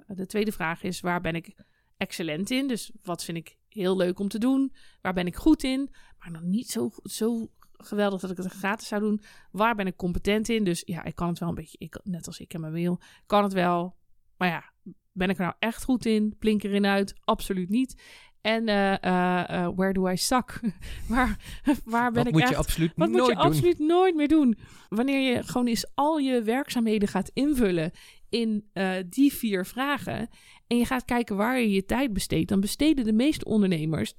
de 0.07 0.25
tweede 0.25 0.51
vraag 0.51 0.83
is, 0.83 0.99
waar 0.99 1.21
ben 1.21 1.35
ik 1.35 1.55
excellent 1.97 2.51
in? 2.51 2.67
Dus 2.67 2.91
wat 3.03 3.23
vind 3.23 3.37
ik 3.37 3.57
heel 3.69 3.97
leuk 3.97 4.19
om 4.19 4.27
te 4.27 4.39
doen? 4.39 4.73
Waar 5.01 5.13
ben 5.13 5.27
ik 5.27 5.35
goed 5.35 5.63
in? 5.63 5.89
Maar 6.19 6.31
nog 6.31 6.41
niet 6.41 6.69
zo, 6.69 6.91
zo 7.03 7.51
geweldig 7.71 8.21
dat 8.21 8.31
ik 8.31 8.37
het 8.37 8.51
gratis 8.51 8.87
zou 8.87 9.01
doen. 9.01 9.21
Waar 9.51 9.75
ben 9.75 9.87
ik 9.87 9.95
competent 9.95 10.49
in? 10.49 10.63
Dus 10.63 10.81
ja, 10.85 11.03
ik 11.03 11.15
kan 11.15 11.27
het 11.27 11.39
wel 11.39 11.49
een 11.49 11.55
beetje, 11.55 11.77
ik, 11.79 11.99
net 12.03 12.27
als 12.27 12.39
ik 12.39 12.53
en 12.53 12.61
mijn 12.61 12.73
mail, 12.73 12.99
kan 13.25 13.43
het 13.43 13.53
wel. 13.53 13.95
Maar 14.37 14.47
ja, 14.47 14.73
ben 15.11 15.29
ik 15.29 15.37
er 15.37 15.43
nou 15.43 15.55
echt 15.59 15.83
goed 15.83 16.05
in? 16.05 16.35
Plink 16.39 16.63
erin 16.63 16.85
uit? 16.85 17.15
Absoluut 17.19 17.69
niet. 17.69 18.01
En 18.45 18.67
uh, 18.69 18.91
uh, 18.91 19.69
Where 19.75 19.93
Do 19.93 20.07
I 20.09 20.17
Suck? 20.17 20.59
waar, 21.07 21.39
waar 21.85 22.11
ben 22.11 22.23
wat 22.23 22.27
ik 22.27 22.33
moet 22.33 22.41
echt... 22.41 22.51
Je 22.51 22.57
absoluut 22.57 22.91
wat 22.95 23.09
nooit 23.09 23.19
moet 23.19 23.29
je 23.29 23.35
doen? 23.35 23.43
absoluut 23.43 23.79
nooit 23.79 24.15
meer 24.15 24.27
doen? 24.27 24.57
Wanneer 24.89 25.35
je 25.35 25.43
gewoon 25.43 25.67
eens 25.67 25.85
al 25.93 26.17
je 26.17 26.41
werkzaamheden 26.41 27.07
gaat 27.07 27.31
invullen 27.33 27.91
in 28.29 28.69
uh, 28.73 28.91
die 29.09 29.33
vier 29.33 29.65
vragen... 29.65 30.29
en 30.67 30.77
je 30.77 30.85
gaat 30.85 31.05
kijken 31.05 31.35
waar 31.35 31.59
je 31.59 31.71
je 31.71 31.85
tijd 31.85 32.13
besteedt... 32.13 32.49
dan 32.49 32.59
besteden 32.59 33.05
de 33.05 33.13
meeste 33.13 33.45
ondernemers 33.45 34.13
80% 34.13 34.15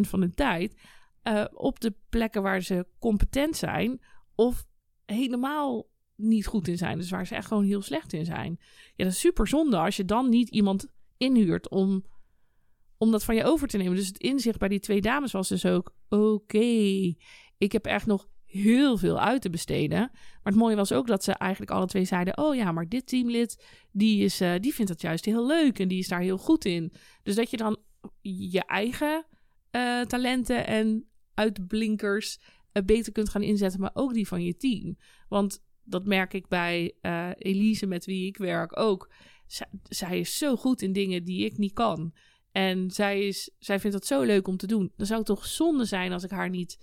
van 0.00 0.20
hun 0.20 0.34
tijd... 0.34 0.74
op 1.52 1.80
de 1.80 1.94
plekken 2.08 2.42
waar 2.42 2.60
ze 2.60 2.86
competent 2.98 3.56
zijn... 3.56 4.00
of 4.34 4.64
helemaal 5.04 5.88
niet 6.16 6.46
goed 6.46 6.68
in 6.68 6.78
zijn. 6.78 6.98
Dus 6.98 7.10
waar 7.10 7.26
ze 7.26 7.34
echt 7.34 7.46
gewoon 7.46 7.64
heel 7.64 7.82
slecht 7.82 8.12
in 8.12 8.24
zijn. 8.24 8.58
Ja, 8.94 9.04
dat 9.04 9.12
is 9.12 9.20
super 9.20 9.48
zonde 9.48 9.76
als 9.76 9.96
je 9.96 10.04
dan 10.04 10.28
niet 10.28 10.48
iemand 10.48 10.86
inhuurt 11.16 11.68
om 11.68 12.04
om 13.02 13.10
dat 13.10 13.24
van 13.24 13.34
je 13.34 13.44
over 13.44 13.68
te 13.68 13.76
nemen. 13.76 13.96
Dus 13.96 14.06
het 14.06 14.18
inzicht 14.18 14.58
bij 14.58 14.68
die 14.68 14.80
twee 14.80 15.00
dames 15.00 15.32
was 15.32 15.48
dus 15.48 15.66
ook: 15.66 15.94
oké, 16.08 16.58
ik 17.58 17.72
heb 17.72 17.86
echt 17.86 18.06
nog 18.06 18.28
heel 18.44 18.96
veel 18.98 19.20
uit 19.20 19.42
te 19.42 19.50
besteden. 19.50 19.98
Maar 19.98 20.52
het 20.52 20.54
mooie 20.54 20.76
was 20.76 20.92
ook 20.92 21.06
dat 21.06 21.24
ze 21.24 21.32
eigenlijk 21.32 21.70
alle 21.70 21.86
twee 21.86 22.04
zeiden: 22.04 22.38
Oh 22.38 22.54
ja, 22.54 22.72
maar 22.72 22.88
dit 22.88 23.06
teamlid 23.06 23.64
die, 23.92 24.24
is, 24.24 24.40
uh, 24.40 24.54
die 24.60 24.74
vindt 24.74 24.90
dat 24.90 25.00
juist 25.00 25.24
heel 25.24 25.46
leuk 25.46 25.78
en 25.78 25.88
die 25.88 25.98
is 25.98 26.08
daar 26.08 26.20
heel 26.20 26.38
goed 26.38 26.64
in. 26.64 26.92
Dus 27.22 27.34
dat 27.34 27.50
je 27.50 27.56
dan 27.56 27.76
je 28.20 28.64
eigen 28.64 29.26
uh, 29.70 30.00
talenten 30.00 30.66
en 30.66 31.08
uitblinkers 31.34 32.38
uh, 32.72 32.82
beter 32.82 33.12
kunt 33.12 33.28
gaan 33.28 33.42
inzetten, 33.42 33.80
maar 33.80 33.94
ook 33.94 34.14
die 34.14 34.28
van 34.28 34.44
je 34.44 34.56
team. 34.56 34.96
Want 35.28 35.64
dat 35.84 36.06
merk 36.06 36.34
ik 36.34 36.48
bij 36.48 36.94
Elise, 37.38 37.86
met 37.86 38.04
wie 38.04 38.26
ik 38.26 38.36
werk 38.36 38.78
ook. 38.78 39.12
Zij 39.88 40.20
is 40.20 40.38
zo 40.38 40.56
goed 40.56 40.82
in 40.82 40.92
dingen 40.92 41.24
die 41.24 41.44
ik 41.44 41.56
niet 41.56 41.72
kan. 41.72 42.12
En 42.52 42.90
zij, 42.90 43.26
is, 43.26 43.50
zij 43.58 43.80
vindt 43.80 43.96
het 43.96 44.06
zo 44.06 44.22
leuk 44.22 44.48
om 44.48 44.56
te 44.56 44.66
doen. 44.66 44.92
Dan 44.96 45.06
zou 45.06 45.18
het 45.18 45.28
toch 45.28 45.46
zonde 45.46 45.84
zijn 45.84 46.12
als 46.12 46.24
ik 46.24 46.30
haar 46.30 46.50
niet 46.50 46.78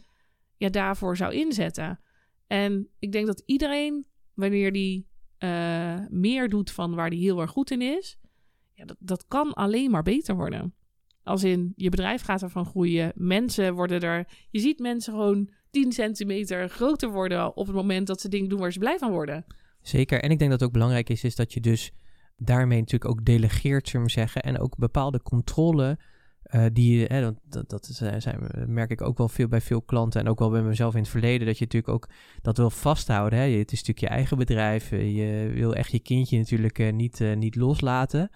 ja, 0.58 0.70
daarvoor 0.70 1.18
zou 1.18 1.34
inzetten. 1.34 2.00
En 2.48 2.88
ik 3.00 3.12
denk 3.12 3.28
dat 3.28 3.44
iedereen, 3.46 4.06
wanneer 4.34 4.72
die 4.72 5.08
uh, 5.40 6.00
meer 6.10 6.50
doet 6.50 6.72
van 6.72 6.96
waar 6.96 7.10
die 7.10 7.20
heel 7.20 7.42
erg 7.42 7.52
goed 7.52 7.72
in 7.72 7.82
is, 7.82 8.18
ja, 8.74 8.86
dat, 8.86 8.98
dat 9.00 9.26
kan 9.28 9.54
alleen 9.54 9.92
maar 9.92 10.04
beter 10.04 10.36
worden. 10.36 10.74
Als 11.24 11.44
in 11.44 11.74
je 11.76 11.90
bedrijf 11.90 12.22
gaat 12.22 12.42
ervan 12.42 12.66
groeien, 12.66 13.12
mensen 13.16 13.74
worden 13.74 14.02
er. 14.02 14.28
Je 14.50 14.60
ziet 14.60 14.80
mensen 14.80 15.14
gewoon 15.14 15.50
10 15.72 15.92
centimeter 15.92 16.70
groter 16.70 17.12
worden 17.12 17.58
op 17.58 17.66
het 17.66 17.76
moment 17.76 18.08
dat 18.08 18.22
ze 18.22 18.30
dingen 18.30 18.50
doen 18.50 18.60
waar 18.60 18.72
ze 18.72 18.80
blij 18.80 18.98
van 18.98 19.12
worden. 19.12 19.46
Zeker. 19.82 20.22
En 20.22 20.32
ik 20.32 20.40
denk 20.40 20.52
dat 20.52 20.60
het 20.60 20.70
ook 20.70 20.74
belangrijk 20.74 21.10
is, 21.10 21.24
is 21.24 21.36
dat 21.36 21.54
je 21.54 21.60
dus 21.60 21.92
daarmee 22.40 22.80
natuurlijk 22.80 23.12
ook 23.12 23.26
delegeert, 23.26 23.90
zullen 23.90 24.06
we 24.06 24.12
zeggen, 24.12 24.42
en 24.42 24.60
ook 24.60 24.78
bepaalde 24.78 25.22
controle 25.22 25.98
uh, 26.56 26.66
die, 26.74 27.06
hè, 27.06 27.34
dat, 27.50 27.70
dat, 27.70 27.90
zijn, 27.92 28.40
merk 28.68 28.90
ik 28.90 29.02
ook 29.02 29.18
wel 29.18 29.30
veel 29.30 29.48
bij 29.48 29.62
veel 29.62 29.82
klanten 29.82 30.22
en 30.22 30.30
ook 30.30 30.40
wel 30.40 30.50
bij 30.50 30.62
mezelf 30.62 30.94
in 30.94 31.00
het 31.00 31.10
verleden, 31.10 31.48
dat 31.48 31.58
je 31.58 31.64
natuurlijk 31.64 31.94
ook 31.94 32.10
dat 32.42 32.58
wil 32.58 32.70
vasthouden. 32.70 33.40
Hè. 33.40 33.46
Het 33.46 33.72
is 33.72 33.80
natuurlijk 33.80 34.00
je 34.00 34.08
eigen 34.08 34.38
bedrijf, 34.38 34.92
eh, 34.92 35.16
je 35.16 35.52
wil 35.54 35.76
echt 35.76 35.92
je 35.92 36.00
kindje 36.00 36.38
natuurlijk 36.38 36.80
uh, 36.80 36.94
niet, 36.94 37.20
uh, 37.20 37.36
niet 37.36 37.56
loslaten. 37.56 38.30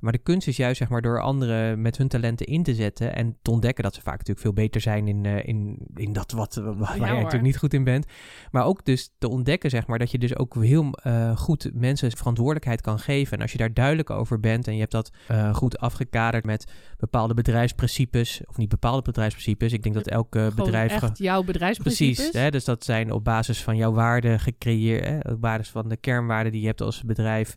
Maar 0.00 0.12
de 0.12 0.18
kunst 0.18 0.48
is 0.48 0.56
juist 0.56 0.78
zeg 0.78 0.88
maar 0.88 1.02
door 1.02 1.20
anderen 1.20 1.82
met 1.82 1.96
hun 1.96 2.08
talenten 2.08 2.46
in 2.46 2.62
te 2.62 2.74
zetten 2.74 3.14
en 3.14 3.36
te 3.42 3.50
ontdekken 3.50 3.84
dat 3.84 3.94
ze 3.94 4.00
vaak 4.00 4.18
natuurlijk 4.18 4.40
veel 4.40 4.52
beter 4.52 4.80
zijn 4.80 5.08
in, 5.08 5.24
in, 5.24 5.78
in 5.94 6.12
dat 6.12 6.32
wat, 6.32 6.54
waar 6.54 6.98
ja, 6.98 7.06
je 7.06 7.14
natuurlijk 7.14 7.42
niet 7.42 7.58
goed 7.58 7.74
in 7.74 7.84
bent. 7.84 8.06
Maar 8.50 8.64
ook 8.64 8.84
dus 8.84 9.14
te 9.18 9.28
ontdekken 9.28 9.70
zeg 9.70 9.86
maar 9.86 9.98
dat 9.98 10.10
je 10.10 10.18
dus 10.18 10.36
ook 10.36 10.54
heel 10.62 10.90
goed 11.34 11.70
mensen 11.74 12.16
verantwoordelijkheid 12.16 12.80
kan 12.80 12.98
geven. 12.98 13.36
En 13.36 13.42
als 13.42 13.52
je 13.52 13.58
daar 13.58 13.74
duidelijk 13.74 14.10
over 14.10 14.40
bent 14.40 14.66
en 14.66 14.74
je 14.74 14.80
hebt 14.80 14.92
dat 14.92 15.10
goed 15.52 15.78
afgekaderd 15.78 16.44
met 16.44 16.72
bepaalde 16.98 17.34
bedrijven 17.34 17.59
bedrijfsprincipes, 17.60 18.40
of 18.46 18.56
niet 18.56 18.68
bepaalde 18.68 19.02
bedrijfsprincipes. 19.02 19.72
Ik 19.72 19.82
denk 19.82 19.94
dat 19.94 20.08
elke 20.08 20.38
Gewoon 20.38 20.54
bedrijf. 20.54 20.92
Echt 20.92 21.18
jouw 21.18 21.42
bedrijfsprincipes. 21.42 22.16
Precies. 22.16 22.40
Hè, 22.40 22.50
dus 22.50 22.64
dat 22.64 22.84
zijn 22.84 23.12
op 23.12 23.24
basis 23.24 23.62
van 23.62 23.76
jouw 23.76 23.92
waarden 23.92 24.40
gecreëerd, 24.40 25.04
hè, 25.04 25.18
op 25.32 25.40
basis 25.40 25.68
van 25.68 25.88
de 25.88 25.96
kernwaarden 25.96 26.52
die 26.52 26.60
je 26.60 26.66
hebt 26.66 26.80
als 26.80 27.02
bedrijf 27.02 27.56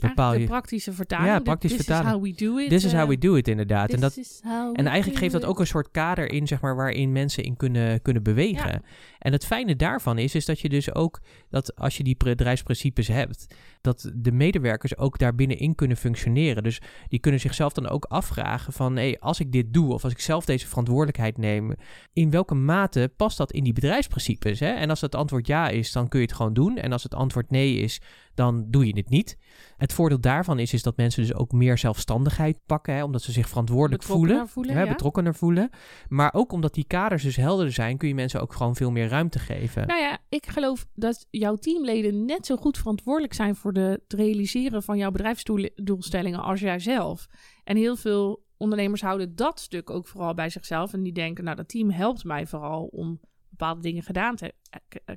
bepaal 0.00 0.34
je... 0.34 0.46
praktische 0.46 0.92
vertaling. 0.92 1.28
Ja, 1.28 1.40
praktisch 1.40 1.72
vertaling. 1.74 2.04
This 2.04 2.12
is 2.12 2.38
how 2.38 2.50
we 2.50 2.52
do 2.52 2.58
it. 2.58 2.68
This 2.68 2.84
is 2.84 2.92
how 2.92 3.08
we 3.08 3.18
do 3.18 3.34
it, 3.34 3.48
inderdaad. 3.48 3.92
En, 3.92 4.00
dat, 4.00 4.40
en 4.72 4.86
eigenlijk 4.86 5.18
geeft 5.18 5.32
dat 5.32 5.44
ook 5.44 5.60
een 5.60 5.66
soort 5.66 5.90
kader 5.90 6.32
in, 6.32 6.46
zeg 6.46 6.60
maar, 6.60 6.76
waarin 6.76 7.12
mensen 7.12 7.44
in 7.44 7.56
kunnen, 7.56 8.02
kunnen 8.02 8.22
bewegen. 8.22 8.82
En 9.18 9.32
het 9.32 9.46
fijne 9.46 9.76
daarvan 9.76 10.18
is, 10.18 10.34
is 10.34 10.44
dat 10.44 10.60
je 10.60 10.68
dus 10.68 10.94
ook, 10.94 11.20
dat 11.50 11.76
als 11.76 11.96
je 11.96 12.02
die 12.02 12.16
bedrijfsprincipes 12.16 13.08
hebt, 13.08 13.54
dat 13.80 14.10
de 14.14 14.32
medewerkers 14.32 14.96
ook 14.96 15.18
daar 15.18 15.34
binnenin 15.34 15.74
kunnen 15.74 15.96
functioneren. 15.96 16.62
Dus 16.62 16.80
die 17.08 17.18
kunnen 17.18 17.40
zichzelf 17.40 17.72
dan 17.72 17.88
ook 17.88 18.04
afvragen 18.04 18.72
van, 18.72 18.96
hé, 18.96 19.02
hey, 19.02 19.18
als 19.20 19.40
ik 19.40 19.52
dit 19.52 19.72
doe, 19.72 19.92
of 19.92 20.04
als 20.04 20.12
ik 20.12 20.20
zelf 20.20 20.44
deze 20.44 20.66
verantwoordelijkheid 20.66 21.38
neem, 21.38 21.74
in 22.12 22.30
welke 22.30 22.54
mate 22.54 23.12
past 23.16 23.36
dat 23.36 23.52
in 23.52 23.64
die 23.64 23.72
bedrijfsprincipes? 23.72 24.60
Hè? 24.60 24.70
En 24.70 24.90
als 24.90 25.00
het 25.00 25.14
antwoord 25.14 25.46
ja 25.46 25.68
is, 25.68 25.92
dan 25.92 26.08
kun 26.08 26.20
je 26.20 26.26
het 26.26 26.34
gewoon 26.34 26.54
doen. 26.54 26.76
En 26.76 26.92
als 26.92 27.02
het 27.02 27.14
antwoord 27.14 27.50
nee 27.50 27.76
is, 27.76 28.00
dan 28.34 28.66
doe 28.70 28.86
je 28.86 28.96
het 28.96 29.08
niet. 29.08 29.38
Het 29.82 29.92
voordeel 29.92 30.20
daarvan 30.20 30.58
is, 30.58 30.72
is 30.72 30.82
dat 30.82 30.96
mensen 30.96 31.22
dus 31.22 31.34
ook 31.34 31.52
meer 31.52 31.78
zelfstandigheid 31.78 32.58
pakken, 32.66 32.94
hè, 32.94 33.04
omdat 33.04 33.22
ze 33.22 33.32
zich 33.32 33.48
verantwoordelijk 33.48 34.02
voelen, 34.02 34.48
voelen 34.48 34.76
hè, 34.76 34.86
betrokkener 34.86 35.34
voelen. 35.34 35.70
Maar 36.08 36.34
ook 36.34 36.52
omdat 36.52 36.74
die 36.74 36.84
kaders 36.84 37.22
dus 37.22 37.36
helder 37.36 37.72
zijn, 37.72 37.96
kun 37.96 38.08
je 38.08 38.14
mensen 38.14 38.40
ook 38.40 38.52
gewoon 38.52 38.76
veel 38.76 38.90
meer 38.90 39.08
ruimte 39.08 39.38
geven. 39.38 39.86
Nou 39.86 40.00
ja, 40.00 40.18
ik 40.28 40.46
geloof 40.46 40.86
dat 40.94 41.26
jouw 41.30 41.56
teamleden 41.56 42.24
net 42.24 42.46
zo 42.46 42.56
goed 42.56 42.78
verantwoordelijk 42.78 43.34
zijn 43.34 43.56
voor 43.56 43.72
de, 43.72 43.80
het 43.80 44.12
realiseren 44.12 44.82
van 44.82 44.98
jouw 44.98 45.10
bedrijfsdoelstellingen 45.10 46.42
als 46.42 46.60
jijzelf. 46.60 47.26
En 47.64 47.76
heel 47.76 47.96
veel 47.96 48.44
ondernemers 48.56 49.00
houden 49.00 49.36
dat 49.36 49.60
stuk 49.60 49.90
ook 49.90 50.06
vooral 50.06 50.34
bij 50.34 50.50
zichzelf. 50.50 50.92
En 50.92 51.02
die 51.02 51.12
denken, 51.12 51.44
nou, 51.44 51.56
dat 51.56 51.68
team 51.68 51.90
helpt 51.90 52.24
mij 52.24 52.46
vooral 52.46 52.84
om 52.84 53.20
bepaalde 53.48 53.80
dingen 53.80 54.02
gedaan 54.02 54.36
te, 54.36 54.54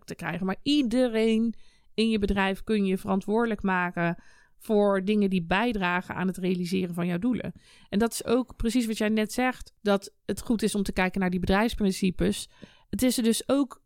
te 0.05 0.15
krijgen. 0.15 0.45
Maar 0.45 0.59
iedereen 0.63 1.55
in 1.93 2.09
je 2.09 2.19
bedrijf 2.19 2.63
kun 2.63 2.85
je 2.85 2.97
verantwoordelijk 2.97 3.61
maken 3.61 4.17
voor 4.57 5.05
dingen 5.05 5.29
die 5.29 5.43
bijdragen 5.43 6.15
aan 6.15 6.27
het 6.27 6.37
realiseren 6.37 6.93
van 6.93 7.07
jouw 7.07 7.17
doelen. 7.17 7.53
En 7.89 7.99
dat 7.99 8.11
is 8.11 8.25
ook 8.25 8.55
precies 8.55 8.85
wat 8.85 8.97
jij 8.97 9.09
net 9.09 9.33
zegt, 9.33 9.73
dat 9.81 10.13
het 10.25 10.41
goed 10.41 10.61
is 10.61 10.75
om 10.75 10.83
te 10.83 10.93
kijken 10.93 11.19
naar 11.19 11.29
die 11.29 11.39
bedrijfsprincipes. 11.39 12.49
Het 12.89 13.01
is 13.01 13.17
er 13.17 13.23
dus 13.23 13.49
ook 13.49 13.81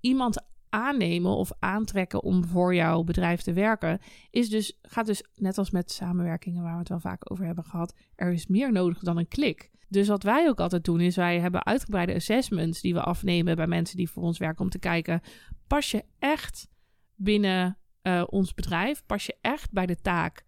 iemand 0.00 0.46
aannemen 0.68 1.36
of 1.36 1.52
aantrekken 1.58 2.22
om 2.22 2.44
voor 2.44 2.74
jouw 2.74 3.02
bedrijf 3.02 3.40
te 3.40 3.52
werken, 3.52 4.00
is 4.30 4.48
dus, 4.48 4.78
gaat 4.82 5.06
dus 5.06 5.24
net 5.34 5.58
als 5.58 5.70
met 5.70 5.90
samenwerkingen 5.90 6.62
waar 6.62 6.72
we 6.72 6.78
het 6.78 6.88
wel 6.88 7.00
vaak 7.00 7.30
over 7.30 7.44
hebben 7.44 7.64
gehad, 7.64 7.94
er 8.14 8.32
is 8.32 8.46
meer 8.46 8.72
nodig 8.72 8.98
dan 8.98 9.18
een 9.18 9.28
klik. 9.28 9.70
Dus 9.88 10.08
wat 10.08 10.22
wij 10.22 10.48
ook 10.48 10.60
altijd 10.60 10.84
doen, 10.84 11.00
is 11.00 11.16
wij 11.16 11.40
hebben 11.40 11.64
uitgebreide 11.64 12.14
assessments 12.14 12.80
die 12.80 12.94
we 12.94 13.02
afnemen 13.02 13.56
bij 13.56 13.66
mensen 13.66 13.96
die 13.96 14.10
voor 14.10 14.22
ons 14.22 14.38
werken 14.38 14.64
om 14.64 14.70
te 14.70 14.78
kijken, 14.78 15.20
pas 15.66 15.90
je 15.90 16.04
echt 16.18 16.68
binnen 17.14 17.78
uh, 18.02 18.24
ons 18.26 18.54
bedrijf? 18.54 19.02
Pas 19.06 19.26
je 19.26 19.36
echt 19.40 19.72
bij 19.72 19.86
de 19.86 20.00
taak 20.00 20.44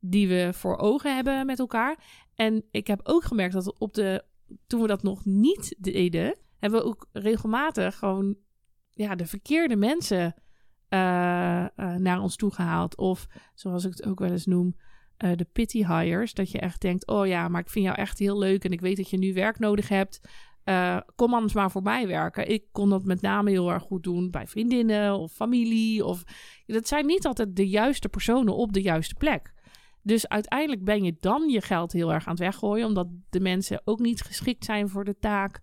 die 0.00 0.28
we 0.28 0.50
voor 0.52 0.76
ogen 0.76 1.14
hebben 1.14 1.46
met 1.46 1.58
elkaar? 1.58 1.96
En 2.34 2.64
ik 2.70 2.86
heb 2.86 3.00
ook 3.02 3.24
gemerkt 3.24 3.54
dat 3.54 3.78
op 3.78 3.94
de, 3.94 4.24
toen 4.66 4.80
we 4.80 4.86
dat 4.86 5.02
nog 5.02 5.24
niet 5.24 5.76
deden, 5.78 6.36
hebben 6.58 6.80
we 6.80 6.86
ook 6.86 7.08
regelmatig 7.12 7.98
gewoon 7.98 8.36
ja, 8.90 9.14
de 9.14 9.26
verkeerde 9.26 9.76
mensen 9.76 10.34
uh, 10.88 11.66
uh, 11.76 11.94
naar 11.94 12.20
ons 12.20 12.36
toe 12.36 12.54
gehaald. 12.54 12.96
Of 12.96 13.26
zoals 13.54 13.84
ik 13.84 13.90
het 13.90 14.06
ook 14.06 14.18
wel 14.18 14.30
eens 14.30 14.46
noem, 14.46 14.76
de 15.16 15.46
pity 15.52 15.86
hires. 15.86 16.34
Dat 16.34 16.50
je 16.50 16.58
echt 16.58 16.80
denkt, 16.80 17.06
oh 17.06 17.26
ja, 17.26 17.48
maar 17.48 17.60
ik 17.60 17.70
vind 17.70 17.84
jou 17.84 17.96
echt 17.96 18.18
heel 18.18 18.38
leuk 18.38 18.64
en 18.64 18.70
ik 18.70 18.80
weet 18.80 18.96
dat 18.96 19.10
je 19.10 19.18
nu 19.18 19.34
werk 19.34 19.58
nodig 19.58 19.88
hebt. 19.88 20.20
Uh, 20.64 20.98
kom 21.14 21.34
anders 21.34 21.52
maar 21.52 21.70
voor 21.70 21.82
mij 21.82 22.06
werken. 22.06 22.48
Ik 22.48 22.64
kon 22.72 22.90
dat 22.90 23.04
met 23.04 23.20
name 23.20 23.50
heel 23.50 23.72
erg 23.72 23.82
goed 23.82 24.02
doen 24.02 24.30
bij 24.30 24.46
vriendinnen 24.46 25.18
of 25.18 25.32
familie. 25.32 26.04
Of, 26.04 26.24
dat 26.66 26.88
zijn 26.88 27.06
niet 27.06 27.26
altijd 27.26 27.56
de 27.56 27.68
juiste 27.68 28.08
personen 28.08 28.56
op 28.56 28.72
de 28.72 28.82
juiste 28.82 29.14
plek. 29.14 29.52
Dus 30.02 30.28
uiteindelijk 30.28 30.84
ben 30.84 31.04
je 31.04 31.16
dan 31.20 31.48
je 31.48 31.60
geld 31.60 31.92
heel 31.92 32.12
erg 32.12 32.24
aan 32.24 32.32
het 32.32 32.42
weggooien, 32.42 32.86
omdat 32.86 33.08
de 33.30 33.40
mensen 33.40 33.82
ook 33.84 33.98
niet 33.98 34.22
geschikt 34.22 34.64
zijn 34.64 34.88
voor 34.88 35.04
de 35.04 35.18
taak 35.18 35.60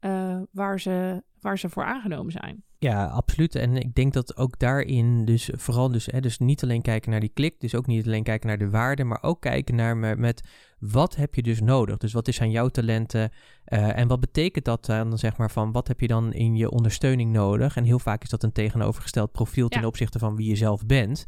uh, 0.00 0.40
waar, 0.50 0.80
ze, 0.80 1.22
waar 1.40 1.58
ze 1.58 1.68
voor 1.68 1.84
aangenomen 1.84 2.32
zijn. 2.32 2.64
Ja, 2.80 3.06
absoluut. 3.06 3.54
En 3.54 3.76
ik 3.76 3.94
denk 3.94 4.12
dat 4.12 4.36
ook 4.36 4.58
daarin 4.58 5.24
dus 5.24 5.50
vooral 5.52 5.90
dus, 5.90 6.06
hè, 6.06 6.20
dus 6.20 6.38
niet 6.38 6.62
alleen 6.62 6.82
kijken 6.82 7.10
naar 7.10 7.20
die 7.20 7.30
klik, 7.34 7.60
dus 7.60 7.74
ook 7.74 7.86
niet 7.86 8.06
alleen 8.06 8.22
kijken 8.22 8.48
naar 8.48 8.58
de 8.58 8.70
waarde, 8.70 9.04
maar 9.04 9.22
ook 9.22 9.40
kijken 9.40 9.74
naar 9.74 9.96
met 10.18 10.42
wat 10.78 11.16
heb 11.16 11.34
je 11.34 11.42
dus 11.42 11.60
nodig? 11.60 11.96
Dus 11.96 12.12
wat 12.12 12.28
is 12.28 12.40
aan 12.40 12.50
jouw 12.50 12.68
talenten 12.68 13.30
uh, 13.68 13.98
en 13.98 14.08
wat 14.08 14.20
betekent 14.20 14.64
dat 14.64 14.86
dan 14.86 15.18
zeg 15.18 15.36
maar 15.36 15.50
van 15.50 15.72
wat 15.72 15.88
heb 15.88 16.00
je 16.00 16.06
dan 16.06 16.32
in 16.32 16.56
je 16.56 16.70
ondersteuning 16.70 17.32
nodig? 17.32 17.76
En 17.76 17.84
heel 17.84 17.98
vaak 17.98 18.22
is 18.22 18.28
dat 18.28 18.42
een 18.42 18.52
tegenovergesteld 18.52 19.32
profiel 19.32 19.68
ten 19.68 19.84
opzichte 19.84 20.18
van 20.18 20.36
wie 20.36 20.48
je 20.48 20.56
zelf 20.56 20.86
bent. 20.86 21.26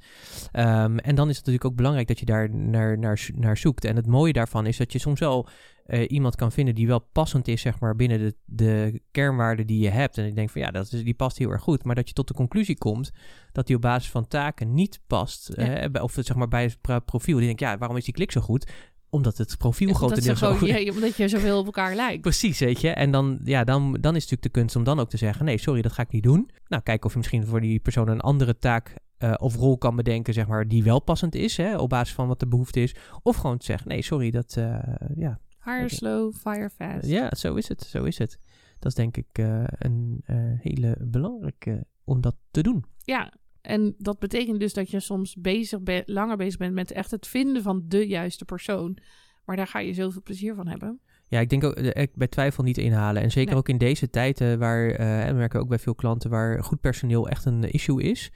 Um, 0.53 0.99
en 0.99 1.15
dan 1.15 1.29
is 1.29 1.37
het 1.37 1.47
natuurlijk 1.47 1.65
ook 1.65 1.77
belangrijk 1.77 2.09
dat 2.09 2.19
je 2.19 2.27
daar 2.27 2.51
naar, 2.55 2.99
naar, 2.99 3.31
naar 3.35 3.57
zoekt. 3.57 3.85
En 3.85 3.97
het 3.97 4.07
mooie 4.07 4.33
daarvan 4.33 4.67
is 4.67 4.77
dat 4.77 4.93
je 4.93 4.99
soms 4.99 5.21
wel 5.21 5.49
uh, 5.91 6.05
iemand 6.09 6.37
kan 6.37 6.53
vinden 6.53 6.75
die 6.75 6.87
wel 6.87 7.09
passend 7.13 7.49
is, 7.49 7.61
zeg 7.61 7.81
maar, 7.81 7.97
binnen 7.97 8.19
de, 8.19 8.35
de 8.45 9.01
kernwaarden 9.11 9.67
die 9.67 9.83
je 9.83 9.89
hebt. 9.89 10.19
En 10.19 10.27
ik 10.27 10.35
denk 10.35 10.51
van 10.51 10.61
ja, 10.61 10.71
dat 10.71 10.93
is, 10.93 11.05
die 11.05 11.15
past 11.15 11.39
heel 11.39 11.51
erg 11.51 11.63
goed. 11.63 11.85
Maar 11.85 11.95
dat 11.95 12.09
je 12.09 12.15
tot 12.15 12.29
de 12.29 12.35
conclusie 12.35 12.79
komt 12.79 13.11
dat 13.53 13.67
die 13.67 13.77
op 13.77 13.83
basis 13.83 14.11
van 14.11 14.29
taken 14.29 14.75
niet 14.75 15.01
past. 15.07 15.53
Ja. 15.57 15.89
Uh, 15.89 16.03
of 16.03 16.17
zeg 16.21 16.37
maar 16.37 16.49
bij 16.49 16.63
het 16.63 17.05
profiel. 17.05 17.37
Die 17.37 17.47
denkt, 17.47 17.61
ja, 17.61 17.79
waarom 17.79 17.97
is 17.97 18.05
die 18.05 18.15
klik 18.15 18.33
zo 18.33 18.41
goed? 18.41 18.71
Omdat 19.11 19.39
het 19.39 19.59
profiel 19.59 19.93
grotendeels 19.93 20.39
zo 20.39 20.55
goed 20.55 20.69
is. 20.69 20.91
omdat 20.91 21.17
je 21.17 21.29
zoveel 21.29 21.59
op 21.59 21.67
elkaar 21.67 21.95
lijkt. 21.95 22.23
Precies, 22.23 22.59
weet 22.59 22.81
je. 22.81 22.91
En 22.91 23.11
dan, 23.11 23.39
ja, 23.45 23.65
dan, 23.65 23.83
dan 23.83 23.93
is 23.93 24.01
het 24.01 24.31
natuurlijk 24.31 24.43
de 24.43 24.49
kunst 24.49 24.77
om 24.77 24.85
dan 24.85 25.01
ook 25.01 25.11
te 25.11 25.17
zeggen... 25.17 25.45
nee, 25.45 25.59
sorry, 25.59 25.83
dat 25.83 25.93
ga 25.93 26.03
ik 26.03 26.13
niet 26.13 26.23
doen. 26.23 26.51
Nou, 26.67 26.83
kijk 26.83 27.05
of 27.05 27.13
je 27.13 27.19
misschien 27.19 27.47
voor 27.47 27.61
die 27.61 27.81
persoon 27.81 28.09
een 28.09 28.21
andere 28.21 28.59
taak... 28.59 28.95
Uh, 29.19 29.35
of 29.37 29.57
rol 29.57 29.79
kan 29.79 29.97
bedenken, 29.97 30.35
zeg 30.35 30.47
maar, 30.47 30.69
die 30.69 30.85
wel 30.85 31.01
passend 31.01 31.35
is... 31.35 31.57
Hè, 31.57 31.77
op 31.77 31.89
basis 31.89 32.15
van 32.15 32.29
wat 32.29 32.41
de 32.41 32.47
behoefte 32.47 32.83
is. 32.83 32.95
Of 33.23 33.37
gewoon 33.37 33.59
te 33.59 33.65
zeggen, 33.65 33.89
nee, 33.89 34.03
sorry, 34.03 34.31
dat... 34.31 34.57
Uh, 34.59 34.79
ja, 35.17 35.39
Hire 35.65 35.89
slow, 35.89 36.35
fire 36.35 36.71
fast. 36.71 37.07
Ja, 37.07 37.35
zo 37.35 37.55
is 37.55 37.69
het, 37.69 37.83
zo 37.83 38.05
is 38.05 38.19
het. 38.19 38.39
Dat 38.79 38.89
is 38.91 38.95
denk 38.95 39.17
ik 39.17 39.39
uh, 39.39 39.65
een 39.67 40.23
hele 40.61 40.97
belangrijke 41.01 41.87
om 42.05 42.21
dat 42.21 42.37
te 42.51 42.63
doen. 42.63 42.85
Ja, 43.05 43.33
en 43.61 43.95
dat 43.99 44.19
betekent 44.19 44.61
dus 44.61 44.73
dat 44.73 44.91
je 44.91 45.01
soms 45.01 45.37
bezig 45.37 45.81
langer 46.07 46.37
bezig 46.37 46.59
bent 46.59 46.75
met 46.75 46.91
echt 46.91 47.11
het 47.11 47.27
vinden 47.27 47.63
van 47.63 47.85
de 47.87 48.07
juiste 48.07 48.45
persoon. 48.45 48.99
Maar 49.45 49.57
daar 49.57 49.67
ga 49.67 49.79
je 49.79 49.95
zoveel 49.95 50.23
plezier 50.23 50.55
van 50.55 50.67
hebben. 50.67 51.01
Ja, 51.27 51.41
ik 51.41 51.49
denk 51.49 51.65
ook 51.65 51.75
eh, 51.75 52.07
bij 52.15 52.29
twijfel 52.29 52.63
niet 52.65 52.79
inhalen. 52.79 53.23
En 53.23 53.31
zeker 53.31 53.51
Nee. 53.51 53.59
ook 53.59 53.69
in 53.69 53.79
deze 53.79 54.11
tijden 54.11 54.59
waar, 54.59 54.91
eh, 54.91 55.27
en 55.27 55.33
we 55.33 55.39
merken 55.39 55.61
ook 55.61 55.69
bij 55.69 55.79
veel 55.79 55.95
klanten 55.95 56.31
waar 56.31 56.65
goed 56.65 56.81
personeel 56.81 57.29
echt 57.29 57.45
een 57.45 57.71
issue 57.71 58.03
is. 58.03 58.31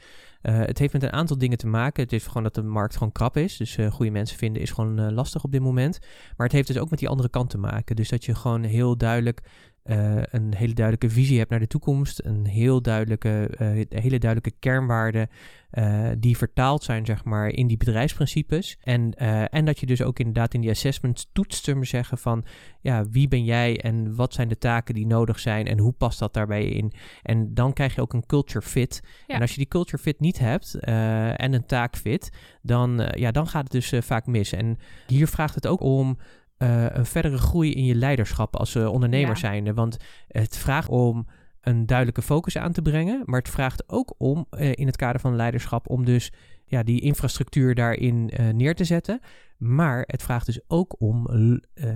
Eh, 0.45 0.59
het 0.59 0.79
heeft 0.79 0.93
met 0.93 1.03
een 1.03 1.13
aantal 1.13 1.39
dingen 1.39 1.59
te 1.59 1.67
maken. 1.67 2.03
Het 2.03 2.13
is 2.13 2.27
gewoon 2.27 2.43
dat 2.43 2.55
de 2.55 2.63
markt 2.63 2.97
gewoon 2.97 3.13
krap 3.13 3.37
is. 3.37 3.57
Dus 3.57 3.77
eh, 3.77 3.91
goede 3.91 4.11
mensen 4.11 4.39
vinden 4.39 4.63
is 4.63 4.71
gewoon 4.71 4.99
eh, 4.99 5.11
lastig 5.11 5.45
op 5.45 5.53
dit 5.53 5.61
moment. 5.61 5.99
Maar 6.37 6.47
het 6.47 6.53
heeft 6.53 6.67
dus 6.67 6.79
ook 6.79 6.91
met 6.91 6.99
die 6.99 7.09
andere 7.09 7.29
kant 7.29 7.51
te 7.51 7.59
maken. 7.59 7.97
Dus 7.97 8.09
dat 8.09 8.25
je 8.25 8.35
gewoon 8.35 8.63
heel 8.63 8.97
duidelijk 8.97 9.41
eh, 9.85 10.23
een 10.31 10.55
hele 10.55 10.73
duidelijke 10.73 11.15
visie 11.15 11.39
hebt 11.39 11.51
naar 11.51 11.59
de 11.59 11.67
toekomst. 11.67 12.21
Een 12.25 12.47
heel 12.47 12.83
duidelijke, 12.83 13.49
eh, 13.59 13.67
hele 14.01 14.19
duidelijke 14.19 14.59
kernwaarden 14.59 15.29
eh, 15.71 16.09
die 16.19 16.37
vertaald 16.37 16.83
zijn, 16.83 17.07
zeg 17.07 17.25
maar, 17.25 17.49
in 17.49 17.67
die 17.67 17.77
bedrijfsprincipes. 17.77 18.77
En, 18.83 19.15
en 19.51 19.65
dat 19.65 19.81
je 19.81 19.87
dus 19.87 20.03
ook 20.03 20.19
inderdaad 20.19 20.55
in 20.55 20.61
die 20.61 20.71
assessments 20.71 21.29
toetst, 21.33 21.65
zullen 21.65 21.81
we 21.81 21.87
zeggen, 21.87 22.19
van 22.19 22.45
ja, 22.81 23.09
wie 23.11 23.29
ben 23.29 23.45
jij 23.45 23.81
en 23.81 24.15
wat 24.15 24.35
zijn 24.35 24.49
de 24.49 24.59
taken 24.59 24.95
die 24.95 25.07
nodig 25.07 25.39
zijn 25.39 25.67
en 25.67 25.79
hoe 25.79 25.93
past 25.93 26.19
dat 26.19 26.35
daarbij 26.35 26.65
in? 26.65 26.93
En 27.23 27.55
dan 27.55 27.73
krijg 27.73 27.95
je 27.95 28.01
ook 28.01 28.13
een 28.13 28.27
culture 28.27 28.67
fit. 28.67 29.01
Ja. 29.27 29.35
En 29.35 29.41
als 29.41 29.51
je 29.51 29.57
die 29.57 29.69
culture 29.69 30.03
fit 30.03 30.21
niet 30.21 30.39
hebt 30.39 30.75
en 30.75 31.53
een 31.53 31.67
taak 31.67 31.97
fit, 31.97 32.33
dan, 32.63 33.11
ja, 33.15 33.31
dan 33.31 33.47
gaat 33.47 33.73
het 33.73 33.73
dus 33.73 34.05
vaak 34.07 34.27
mis. 34.27 34.53
En 34.53 34.79
hier 35.07 35.29
vraagt 35.29 35.55
het 35.55 35.67
ook 35.67 35.81
om 35.81 36.19
eh, 36.57 36.87
een 36.89 37.07
verdere 37.07 37.39
groei 37.39 37.73
in 37.73 37.85
je 37.85 37.95
leiderschap 37.95 38.57
als 38.57 38.75
eh, 38.75 38.93
ondernemer 38.93 39.29
Ja. 39.29 39.35
zijnde. 39.35 39.75
Want 39.75 39.97
het 40.29 40.57
vraagt 40.57 40.89
om 40.89 41.27
een 41.61 41.87
duidelijke 41.87 42.23
focus 42.23 42.59
aan 42.59 42.73
te 42.73 42.83
brengen, 42.83 43.23
maar 43.25 43.39
het 43.39 43.49
vraagt 43.51 43.89
ook 43.89 44.15
om 44.19 44.47
eh, 44.51 44.73
in 44.73 44.87
het 44.87 44.97
kader 44.97 45.21
van 45.21 45.37
leiderschap 45.37 45.89
om 45.89 46.05
dus 46.05 46.33
ja, 46.67 46.83
die 46.83 47.01
infrastructuur 47.01 47.75
daarin 47.75 48.31
neer 48.53 48.75
te 48.75 48.85
zetten. 48.85 49.21
Maar 49.59 50.05
het 50.07 50.23
vraagt 50.23 50.47
dus 50.47 50.61
ook 50.67 51.01
om 51.01 51.27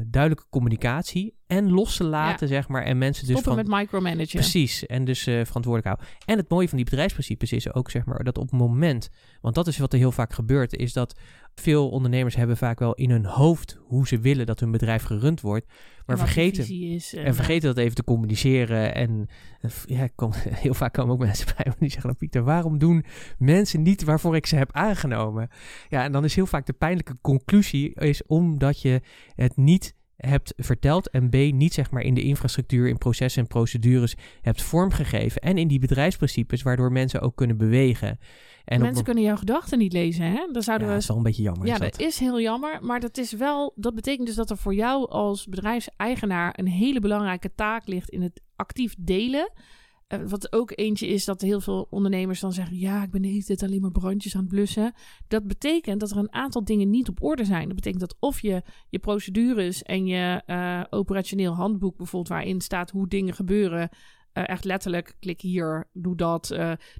duidelijke 0.06 0.44
communicatie 0.50 1.34
en 1.46 1.70
los 1.70 1.96
te 1.96 2.04
laten, 2.04 2.48
zeg 2.48 2.68
maar. 2.68 2.82
En 2.82 2.98
mensen 2.98 3.26
dus 3.26 3.38
Stoppen 3.38 3.64
van... 3.64 3.70
met 3.70 3.80
micromanagen. 3.80 4.38
Precies, 4.38 4.86
en 4.86 5.04
dus 5.04 5.22
verantwoordelijk 5.22 5.84
houden. 5.84 6.06
En 6.24 6.36
het 6.36 6.50
mooie 6.50 6.68
van 6.68 6.76
die 6.76 6.86
bedrijfsprincipes 6.86 7.52
is 7.52 7.74
ook, 7.74 7.90
zeg 7.90 8.04
maar, 8.04 8.24
dat 8.24 8.38
op 8.38 8.50
het 8.50 8.60
moment... 8.60 9.08
Want 9.40 9.54
dat 9.54 9.66
is 9.66 9.78
wat 9.78 9.92
er 9.92 9.98
heel 9.98 10.12
vaak 10.12 10.32
gebeurt, 10.32 10.74
is 10.74 10.92
dat 10.92 11.20
veel 11.60 11.88
ondernemers 11.88 12.36
hebben 12.36 12.56
vaak 12.56 12.78
wel 12.78 12.94
in 12.94 13.10
hun 13.10 13.24
hoofd 13.24 13.78
hoe 13.80 14.06
ze 14.06 14.18
willen 14.18 14.46
dat 14.46 14.60
hun 14.60 14.70
bedrijf 14.70 15.02
gerund 15.02 15.40
wordt. 15.40 15.66
Maar 16.06 16.18
vergeten, 16.18 16.68
Is, 16.68 17.14
en 17.14 17.34
vergeten 17.34 17.68
dat 17.68 17.84
even 17.84 17.94
te 17.94 18.04
communiceren. 18.04 18.94
En 18.94 19.28
eh, 19.60 19.70
ja, 19.84 20.08
kom, 20.14 20.30
heel 20.64 20.74
vaak 20.74 20.92
komen 20.92 21.12
ook 21.12 21.20
mensen 21.20 21.46
bij 21.56 21.66
me 21.66 21.74
die 21.78 21.90
zeggen... 21.90 22.08
dan, 22.08 22.18
Pieter, 22.18 22.42
waarom 22.42 22.78
doen 22.78 23.04
mensen 23.38 23.82
niet 23.82 24.04
waarvoor 24.04 24.36
ik 24.36 24.46
ze 24.46 24.56
heb 24.56 24.72
aangenomen? 24.72 25.48
Ja, 25.88 26.04
en 26.04 26.12
dan 26.12 26.24
is 26.24 26.34
heel 26.34 26.46
vaak 26.46 26.66
de 26.66 26.72
pijnlijke 26.72 27.16
conclusie... 27.20 27.94
is 27.94 28.26
omdat 28.26 28.80
je 28.80 29.00
het 29.34 29.56
niet 29.56 29.94
hebt 30.18 30.52
verteld... 30.56 31.10
en 31.10 31.28
B, 31.28 31.34
niet 31.34 31.74
zeg 31.74 31.90
maar 31.90 32.02
in 32.02 32.14
de 32.14 32.22
infrastructuur, 32.22 32.88
in 32.88 32.98
processen 32.98 33.42
en 33.42 33.48
procedures 33.48 34.14
hebt 34.40 34.62
vormgegeven... 34.62 35.40
en 35.40 35.58
in 35.58 35.68
die 35.68 35.78
bedrijfsprincipes, 35.78 36.62
waardoor 36.62 36.92
mensen 36.92 37.20
ook 37.20 37.36
kunnen 37.36 37.56
bewegen. 37.56 38.18
En 38.64 38.80
Mensen 38.80 38.98
op, 38.98 39.04
kunnen 39.04 39.24
jouw 39.24 39.36
gedachten 39.36 39.78
niet 39.78 39.92
lezen, 39.92 40.24
hè? 40.24 40.36
Dan 40.36 40.48
ja, 40.52 40.60
zouden 40.60 40.86
dat 40.86 40.96
we... 40.96 41.02
is 41.02 41.08
wel 41.08 41.16
een 41.16 41.22
beetje 41.22 41.42
jammer. 41.42 41.66
Ja, 41.66 41.72
is 41.74 41.80
dat 41.80 41.90
dat. 41.90 42.00
is 42.00 42.18
heel 42.18 42.40
jammer, 42.40 42.78
maar 42.82 43.00
dat 43.00 43.18
is 43.18 43.32
wel... 43.32 43.72
Dat 43.76 43.94
betekent 43.94 44.26
dus 44.26 44.36
dat 44.36 44.50
er 44.50 44.56
voor 44.56 44.74
jou 44.74 45.10
als 45.10 45.46
bedrijfseigenaar 45.46 46.58
een 46.58 46.68
hele 46.68 47.00
belangrijke 47.00 47.54
taak 47.54 47.86
ligt 47.86 48.08
in 48.08 48.22
het 48.22 48.40
actief 48.56 48.94
delen. 48.98 49.50
Eh, 50.08 50.20
wat 50.26 50.52
ook 50.52 50.72
eentje 50.74 51.06
is 51.06 51.24
dat 51.24 51.40
heel 51.40 51.60
veel 51.60 51.86
ondernemers 51.90 52.40
dan 52.40 52.52
zeggen... 52.52 52.78
ja, 52.78 53.02
ik 53.02 53.10
ben 53.10 53.22
hele 53.22 53.44
tijd 53.44 53.62
alleen 53.62 53.80
maar 53.80 53.90
brandjes 53.90 54.34
aan 54.34 54.40
het 54.40 54.48
blussen. 54.48 54.92
Dat 55.26 55.46
betekent 55.46 56.00
dat 56.00 56.10
er 56.10 56.16
een 56.16 56.32
aantal 56.32 56.64
dingen 56.64 56.90
niet 56.90 57.08
op 57.08 57.22
orde 57.22 57.44
zijn. 57.44 57.66
Dat 57.66 57.74
betekent 57.74 58.00
dat 58.00 58.16
of 58.18 58.40
je 58.40 58.62
je 58.88 58.98
procedures 58.98 59.82
en 59.82 60.06
je 60.06 60.42
eh, 60.46 60.84
operationeel 60.90 61.54
handboek... 61.54 61.96
bijvoorbeeld 61.96 62.32
waarin 62.32 62.60
staat 62.60 62.90
hoe 62.90 63.08
dingen 63.08 63.34
gebeuren... 63.34 63.88
eh, 64.32 64.48
echt 64.48 64.64
letterlijk, 64.64 65.16
klik 65.20 65.40
hier, 65.40 65.88
doe 65.92 66.16
dat, 66.16 66.46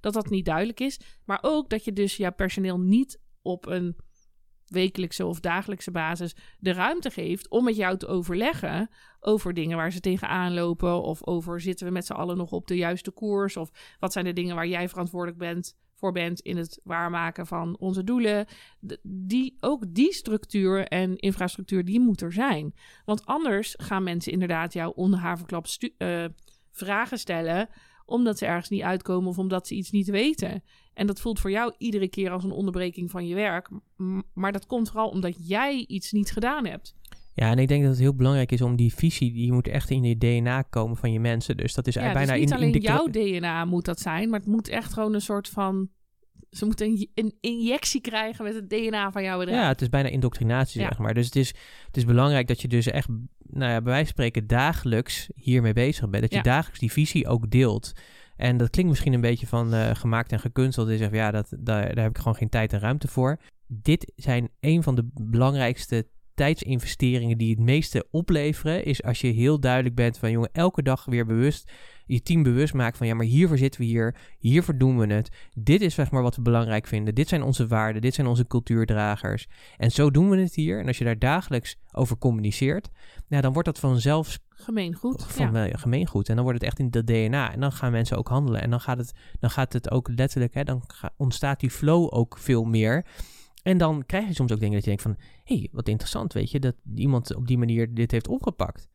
dat 0.01 0.13
dat 0.13 0.31
niet 0.31 0.45
duidelijk 0.45 0.81
is. 0.81 1.01
Maar 1.25 1.39
ook 1.43 1.71
dat 1.71 1.85
je 1.85 1.93
dus 1.93 2.17
jouw 2.17 2.33
personeel 2.33 2.79
niet 2.81 3.21
op 3.43 3.67
een 3.67 3.97
wekelijkse 4.69 5.27
of 5.27 5.41
dagelijkse 5.41 5.91
basis 5.91 6.35
de 6.59 6.73
ruimte 6.73 7.11
geeft 7.11 7.49
om 7.49 7.65
met 7.65 7.77
jou 7.77 7.97
te 7.99 8.07
overleggen 8.07 8.91
over 9.21 9.55
dingen 9.55 9.77
waar 9.77 9.93
ze 9.93 10.01
tegenaan 10.01 10.55
lopen 10.55 11.03
of 11.03 11.27
over 11.27 11.61
zitten 11.61 11.87
we 11.87 11.93
met 11.93 12.07
z'n 12.07 12.13
allen 12.13 12.37
nog 12.37 12.53
op 12.53 12.67
de 12.67 12.77
juiste 12.77 13.11
koers 13.11 13.57
of 13.57 13.97
wat 13.99 14.13
zijn 14.13 14.25
de 14.25 14.33
dingen 14.33 14.55
waar 14.55 14.67
jij 14.67 14.89
verantwoordelijk 14.89 15.39
bent 15.39 15.77
voor 15.99 16.13
bent 16.13 16.41
in 16.41 16.57
het 16.57 16.81
waarmaken 16.85 17.47
van 17.47 17.77
onze 17.79 18.05
doelen. 18.05 18.47
Die, 19.03 19.57
ook 19.61 19.95
die 19.95 20.13
structuur 20.13 20.87
en 20.87 21.17
infrastructuur, 21.17 21.85
die 21.85 22.01
moet 22.01 22.21
er 22.21 22.33
zijn. 22.33 22.75
Want 23.05 23.27
anders 23.27 23.75
gaan 23.77 24.03
mensen 24.03 24.33
inderdaad 24.33 24.73
jou 24.73 24.93
onder 24.95 25.19
haverklap 25.19 25.67
eh, 25.97 26.25
vragen 26.71 27.19
stellen 27.19 27.69
omdat 28.09 28.39
ze 28.39 28.47
ergens 28.47 28.69
niet 28.69 28.83
uitkomen 28.83 29.29
of 29.29 29.39
omdat 29.39 29.67
ze 29.67 29.75
iets 29.75 29.91
niet 29.91 30.09
weten. 30.09 30.63
En 30.95 31.07
dat 31.07 31.21
voelt 31.21 31.41
voor 31.41 31.51
jou 31.51 31.75
iedere 31.79 32.09
keer 32.09 32.31
als 32.31 32.45
een 32.45 32.51
onderbreking 32.51 33.11
van 33.11 33.27
je 33.27 33.35
werk. 33.35 33.69
Maar 34.35 34.53
dat 34.53 34.67
komt 34.67 34.89
vooral 34.89 35.09
omdat 35.09 35.49
jij 35.49 35.85
iets 35.89 36.13
niet 36.13 36.31
gedaan 36.33 36.67
hebt. 36.67 36.95
Ja, 37.35 37.51
en 37.51 37.59
ik 37.59 37.69
denk 37.69 37.83
dat 37.83 37.91
het 37.91 38.01
heel 38.01 38.15
belangrijk 38.15 38.53
is 38.53 38.63
om 38.63 38.77
die 38.77 38.95
visie, 38.95 39.33
die 39.33 39.53
moet 39.53 39.69
echt 39.69 39.91
in 39.91 40.03
je 40.03 40.19
DNA 40.19 40.63
komen 40.63 40.97
van 40.97 41.13
je 41.13 41.21
mensen. 41.21 41.57
Dus 41.57 41.75
dat 41.75 41.87
is 41.87 41.95
Ja, 41.95 42.13
bijna 42.13 42.33
dus 42.33 42.41
niet 42.41 42.51
in, 42.51 42.57
alleen 42.57 42.75
in 42.75 42.81
jouw 42.81 43.07
DNA 43.07 43.65
moet 43.65 43.85
dat 43.85 44.01
zijn, 44.01 44.31
maar 44.31 44.39
het 44.39 44.49
moet 44.49 44.69
echt 44.69 44.93
gewoon 44.93 45.15
een 45.15 45.21
soort 45.21 45.49
van... 45.49 45.89
Ze 46.51 46.65
moeten 46.65 46.87
een, 46.87 47.11
een 47.15 47.35
injectie 47.41 48.01
krijgen 48.01 48.45
met 48.45 48.55
het 48.55 48.71
DNA 48.71 49.13
van 49.13 49.23
jouw 49.23 49.39
bedrijf. 49.39 49.61
Ja, 49.61 49.69
het 49.69 49.81
is 49.81 49.89
bijna 49.89 50.09
indoctrinatie, 50.09 50.81
Ja. 50.81 50.87
zeg 50.89 50.99
maar. 50.99 51.15
Dus 51.15 51.25
het 51.27 51.37
is, 51.37 51.49
het 51.87 51.97
is 51.97 52.05
belangrijk 52.05 52.47
dat 52.47 52.61
je 52.61 52.69
dus 52.69 52.87
echt, 52.87 53.09
nou 53.51 53.71
ja, 53.73 53.77
bij 53.77 53.93
wijze 53.93 54.05
van 54.05 54.13
spreken, 54.13 54.47
dagelijks 54.47 55.29
hiermee 55.35 55.73
bezig 55.73 56.09
bent. 56.09 56.23
Dat 56.23 56.31
je 56.31 56.37
Ja. 56.37 56.43
dagelijks 56.43 56.81
die 56.81 56.93
visie 56.93 57.29
ook 57.29 57.51
deelt. 57.51 57.93
En 58.37 58.57
dat 58.57 58.71
klinkt 58.71 58.91
misschien 58.91 59.13
een 59.13 59.21
beetje 59.21 59.47
van 59.47 59.75
eh, 59.75 59.95
gemaakt 59.95 60.33
en 60.33 60.41
gekunsteld. 60.41 60.89
Je 60.89 60.97
zegt, 60.97 61.13
ja, 61.13 61.31
dat, 61.31 61.49
daar, 61.59 61.95
daar 61.95 62.05
heb 62.05 62.11
ik 62.11 62.19
gewoon 62.19 62.35
geen 62.35 62.49
tijd 62.49 62.73
en 62.73 62.81
ruimte 62.81 63.09
voor. 63.09 63.39
Dit 63.67 64.13
zijn 64.17 64.49
een 64.61 64.83
van 64.83 64.95
de 64.95 65.09
belangrijkste 65.13 66.07
tijdsinvesteringen 66.39 67.39
die 67.39 67.51
het 67.51 67.59
meeste 67.59 68.07
opleveren. 68.11 68.85
Is 68.85 69.03
als 69.03 69.21
je 69.21 69.29
heel 69.29 69.61
duidelijk 69.61 69.95
bent 69.95 70.19
van, 70.19 70.31
jongen, 70.31 70.51
elke 70.53 70.83
dag 70.83 71.05
weer 71.05 71.27
bewust 71.27 71.71
je 72.09 72.23
team 72.23 72.43
bewust 72.43 72.75
maakt 72.75 72.97
van 72.97 73.07
ja, 73.07 73.15
maar 73.15 73.27
hiervoor 73.27 73.59
zitten 73.59 73.81
we 73.81 73.87
hier, 73.87 74.15
hiervoor 74.39 74.79
doen 74.79 74.99
we 74.99 75.15
het. 75.15 75.31
Dit 75.55 75.81
is 75.81 75.95
zeg 75.95 76.11
maar 76.11 76.23
wat 76.23 76.37
we 76.37 76.43
belangrijk 76.43 76.87
vinden. 76.87 77.15
Dit 77.15 77.29
zijn 77.29 77.43
onze 77.43 77.67
waarden, 77.67 78.03
dit 78.03 78.15
zijn 78.15 78.27
onze 78.27 78.47
cultuurdragers. 78.47 79.47
En 79.77 79.91
zo 79.91 80.11
doen 80.11 80.31
we 80.31 80.37
het 80.37 80.55
hier. 80.55 80.81
En 80.81 80.87
als 80.87 80.99
je 80.99 81.05
daar 81.05 81.19
dagelijks 81.19 81.77
over 81.93 82.19
communiceert, 82.19 82.89
nou, 83.29 83.43
dan 83.43 83.53
wordt 83.53 83.69
dat 83.69 83.79
vanzelf 83.79 84.39
Gemeengoed. 84.49 85.25
van 85.25 85.53
ja. 85.53 85.77
gemeengoed. 85.77 86.29
En 86.29 86.35
dan 86.35 86.45
wordt 86.45 86.61
het 86.61 86.69
echt 86.69 86.79
in 86.79 86.91
dat 86.91 87.07
DNA. 87.07 87.53
En 87.53 87.61
dan 87.61 87.73
gaan 87.73 87.93
mensen 87.93 88.17
ook 88.17 88.29
handelen. 88.29 88.63
En 88.63 88.71
dan 88.71 88.81
gaat 88.81 88.99
het, 88.99 89.13
dan 89.41 89.51
gaat 89.51 89.73
het 89.73 89.91
ook 89.91 90.09
letterlijk, 90.15 90.55
hè, 90.55 90.65
dan 90.65 90.83
ontstaat 91.17 91.61
die 91.61 91.71
flow 91.71 92.15
ook 92.15 92.39
veel 92.39 92.65
meer. 92.65 93.05
En 93.63 93.79
dan 93.79 94.07
krijg 94.07 94.27
je 94.27 94.35
soms 94.35 94.53
ook 94.53 94.59
dingen 94.59 94.75
dat 94.75 94.85
je 94.85 94.89
denkt 94.89 95.03
van... 95.03 95.17
hé, 95.45 95.57
hey, 95.57 95.69
wat 95.73 95.89
interessant, 95.89 96.33
weet 96.33 96.51
je, 96.51 96.61
dat 96.61 96.75
iemand 96.95 97.35
op 97.35 97.47
die 97.47 97.59
manier 97.59 97.95
dit 97.95 98.11
heeft 98.11 98.29
opgepakt. 98.29 98.89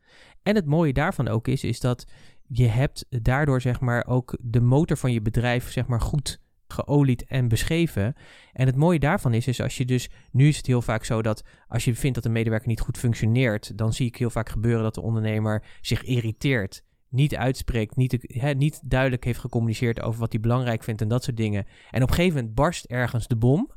En 0.43 0.55
het 0.55 0.65
mooie 0.65 0.93
daarvan 0.93 1.27
ook 1.27 1.47
is, 1.47 1.63
is 1.63 1.79
dat 1.79 2.07
je 2.47 2.67
hebt 2.67 3.05
daardoor 3.09 3.61
zeg 3.61 3.79
maar 3.79 4.07
ook 4.07 4.37
de 4.41 4.61
motor 4.61 4.97
van 4.97 5.11
je 5.11 5.21
bedrijf 5.21 5.71
zeg 5.71 5.87
maar 5.87 6.01
goed 6.01 6.41
geolied 6.67 7.25
en 7.25 7.47
beschreven. 7.47 8.15
En 8.53 8.65
het 8.65 8.75
mooie 8.75 8.99
daarvan 8.99 9.33
is, 9.33 9.47
is 9.47 9.61
als 9.61 9.77
je 9.77 9.85
dus... 9.85 10.09
Nu 10.31 10.47
is 10.47 10.57
het 10.57 10.65
heel 10.65 10.81
vaak 10.81 11.05
zo 11.05 11.21
dat 11.21 11.43
als 11.67 11.85
je 11.85 11.95
vindt 11.95 12.15
dat 12.15 12.25
een 12.25 12.31
medewerker 12.31 12.67
niet 12.67 12.79
goed 12.79 12.97
functioneert... 12.97 13.77
dan 13.77 13.93
zie 13.93 14.07
ik 14.07 14.15
heel 14.15 14.29
vaak 14.29 14.49
gebeuren 14.49 14.83
dat 14.83 14.95
de 14.95 15.01
ondernemer 15.01 15.63
zich 15.81 16.03
irriteert 16.03 16.83
niet 17.13 17.35
uitspreekt, 17.35 17.95
niet, 17.95 18.35
niet 18.57 18.81
duidelijk 18.83 19.23
heeft 19.23 19.39
gecommuniceerd 19.39 20.01
over 20.01 20.19
wat 20.19 20.31
hij 20.31 20.41
belangrijk 20.41 20.83
vindt 20.83 21.01
en 21.01 21.07
dat 21.07 21.23
soort 21.23 21.37
dingen. 21.37 21.65
En 21.91 22.03
op 22.03 22.09
een 22.09 22.15
gegeven 22.15 22.35
moment 22.35 22.55
barst 22.55 22.85
ergens 22.85 23.27
de 23.27 23.35
bom. 23.35 23.71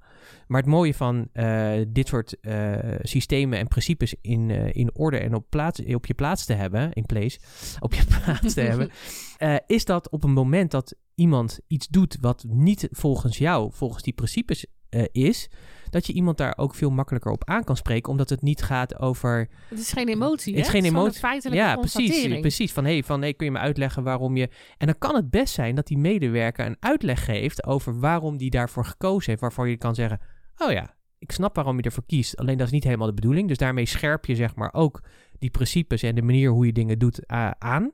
Maar 0.46 0.60
het 0.60 0.70
mooie 0.70 0.94
van 0.94 1.28
eh, 1.32 1.72
dit 1.88 2.08
soort 2.08 2.40
eh, 2.40 2.74
systemen 3.02 3.58
en 3.58 3.68
principes 3.68 4.14
in, 4.20 4.50
eh, 4.50 4.68
in 4.72 4.94
orde 4.94 5.18
en 5.18 5.34
op, 5.34 5.46
plaats, 5.48 5.80
op 5.80 6.06
je 6.06 6.14
plaats 6.14 6.44
te 6.44 6.52
hebben, 6.52 6.92
in 6.92 7.06
place, 7.06 7.38
op 7.78 7.94
je 7.94 8.04
plaats 8.04 8.54
te 8.54 8.60
hebben, 8.60 8.90
is 9.76 9.84
dat 9.84 10.10
op 10.10 10.24
een 10.24 10.32
moment 10.32 10.70
dat 10.70 10.94
iemand 11.14 11.60
iets 11.66 11.88
doet 11.88 12.16
wat 12.20 12.44
niet 12.48 12.88
volgens 12.90 13.38
jou, 13.38 13.70
volgens 13.72 14.02
die 14.02 14.12
principes 14.12 14.66
is, 15.12 15.48
dat 15.90 16.06
je 16.06 16.12
iemand 16.12 16.38
daar 16.38 16.54
ook 16.56 16.74
veel 16.74 16.90
makkelijker 16.90 17.32
op 17.32 17.44
aan 17.44 17.64
kan 17.64 17.76
spreken, 17.76 18.10
omdat 18.10 18.30
het 18.30 18.42
niet 18.42 18.62
gaat 18.62 18.98
over 18.98 19.48
Het 19.68 19.78
is 19.78 19.92
geen 19.92 20.08
emotie, 20.08 20.54
Het 20.56 20.64
is 20.64 20.70
geen 20.70 20.84
emotie. 20.84 21.52
ja, 21.52 21.76
precies. 21.76 22.40
Precies. 22.40 22.72
Van 22.72 22.84
hey, 22.84 23.02
van 23.02 23.20
hey, 23.20 23.34
kun 23.34 23.46
je 23.46 23.52
me 23.52 23.58
uitleggen 23.58 24.02
waarom 24.02 24.36
je. 24.36 24.48
En 24.78 24.86
dan 24.86 24.98
kan 24.98 25.14
het 25.14 25.30
best 25.30 25.54
zijn 25.54 25.74
dat 25.74 25.86
die 25.86 25.98
medewerker 25.98 26.66
een 26.66 26.76
uitleg 26.80 27.24
geeft 27.24 27.66
over 27.66 28.00
waarom 28.00 28.36
die 28.36 28.50
daarvoor 28.50 28.84
gekozen 28.84 29.30
heeft. 29.30 29.40
Waarvoor 29.40 29.68
je 29.68 29.76
kan 29.76 29.94
zeggen: 29.94 30.20
Oh 30.58 30.72
ja, 30.72 30.94
ik 31.18 31.32
snap 31.32 31.54
waarom 31.54 31.76
je 31.76 31.82
ervoor 31.82 32.06
kiest. 32.06 32.36
Alleen 32.36 32.56
dat 32.56 32.66
is 32.66 32.72
niet 32.72 32.84
helemaal 32.84 33.06
de 33.06 33.14
bedoeling. 33.14 33.48
Dus 33.48 33.58
daarmee 33.58 33.86
scherp 33.86 34.24
je 34.26 34.34
zeg 34.34 34.54
maar 34.54 34.72
ook 34.72 35.02
die 35.38 35.50
principes 35.50 36.02
en 36.02 36.14
de 36.14 36.22
manier 36.22 36.50
hoe 36.50 36.66
je 36.66 36.72
dingen 36.72 36.98
doet 36.98 37.20
uh, 37.26 37.50
aan. 37.58 37.92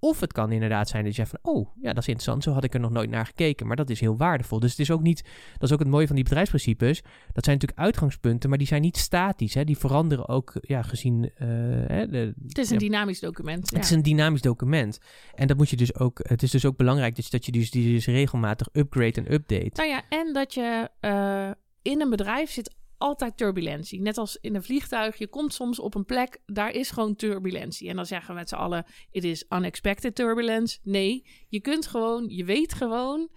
Of 0.00 0.20
het 0.20 0.32
kan 0.32 0.52
inderdaad 0.52 0.88
zijn 0.88 1.04
dat 1.04 1.16
je 1.16 1.24
zegt 1.24 1.36
van, 1.40 1.54
oh, 1.54 1.68
ja, 1.80 1.88
dat 1.92 2.02
is 2.02 2.08
interessant, 2.08 2.42
zo 2.42 2.52
had 2.52 2.64
ik 2.64 2.74
er 2.74 2.80
nog 2.80 2.90
nooit 2.90 3.10
naar 3.10 3.26
gekeken, 3.26 3.66
maar 3.66 3.76
dat 3.76 3.90
is 3.90 4.00
heel 4.00 4.16
waardevol. 4.16 4.60
Dus 4.60 4.70
het 4.70 4.80
is 4.80 4.90
ook 4.90 5.02
niet, 5.02 5.22
dat 5.52 5.62
is 5.62 5.72
ook 5.72 5.78
het 5.78 5.88
mooie 5.88 6.06
van 6.06 6.14
die 6.14 6.24
bedrijfsprincipes, 6.24 7.02
dat 7.32 7.44
zijn 7.44 7.56
natuurlijk 7.56 7.80
uitgangspunten, 7.80 8.48
maar 8.48 8.58
die 8.58 8.66
zijn 8.66 8.82
niet 8.82 8.96
statisch, 8.96 9.54
hè? 9.54 9.64
die 9.64 9.78
veranderen 9.78 10.28
ook, 10.28 10.52
ja, 10.60 10.82
gezien... 10.82 11.22
Uh, 11.22 11.48
hè, 11.86 12.08
de, 12.08 12.34
het 12.46 12.58
is 12.58 12.70
een 12.70 12.78
dynamisch 12.78 13.20
document. 13.20 13.70
Het 13.70 13.84
is 13.84 13.90
een 13.90 14.02
dynamisch 14.02 14.40
document. 14.40 14.98
En 15.34 15.46
dat 15.46 15.56
moet 15.56 15.70
je 15.70 15.76
dus 15.76 15.94
ook, 15.94 16.20
het 16.22 16.42
is 16.42 16.50
dus 16.50 16.64
ook 16.64 16.76
belangrijk 16.76 17.16
dat 17.16 17.24
je, 17.24 17.30
dat 17.30 17.46
je 17.46 17.52
dus 17.52 17.70
die 17.70 17.92
dus 17.92 18.06
regelmatig 18.06 18.68
upgrade 18.72 19.20
en 19.20 19.32
update. 19.32 19.70
Nou 19.72 19.88
ja, 19.88 20.02
en 20.08 20.32
dat 20.32 20.54
je 20.54 20.88
uh, 21.00 21.50
in 21.82 22.00
een 22.00 22.10
bedrijf 22.10 22.50
zit 22.50 22.74
altijd 23.00 23.36
turbulentie. 23.36 24.00
Net 24.00 24.18
als 24.18 24.38
in 24.40 24.54
een 24.54 24.62
vliegtuig. 24.62 25.16
Je 25.16 25.28
komt 25.28 25.54
soms 25.54 25.78
op 25.78 25.94
een 25.94 26.04
plek, 26.04 26.38
daar 26.46 26.70
is 26.70 26.90
gewoon 26.90 27.16
turbulentie. 27.16 27.88
En 27.88 27.96
dan 27.96 28.06
zeggen 28.06 28.34
we 28.34 28.40
met 28.40 28.48
z'n 28.48 28.54
allen, 28.54 28.84
it 29.10 29.24
is 29.24 29.44
unexpected 29.48 30.14
turbulence. 30.14 30.78
Nee, 30.82 31.26
je 31.48 31.60
kunt 31.60 31.86
gewoon, 31.86 32.28
je 32.28 32.44
weet 32.44 32.74
gewoon, 32.74 33.28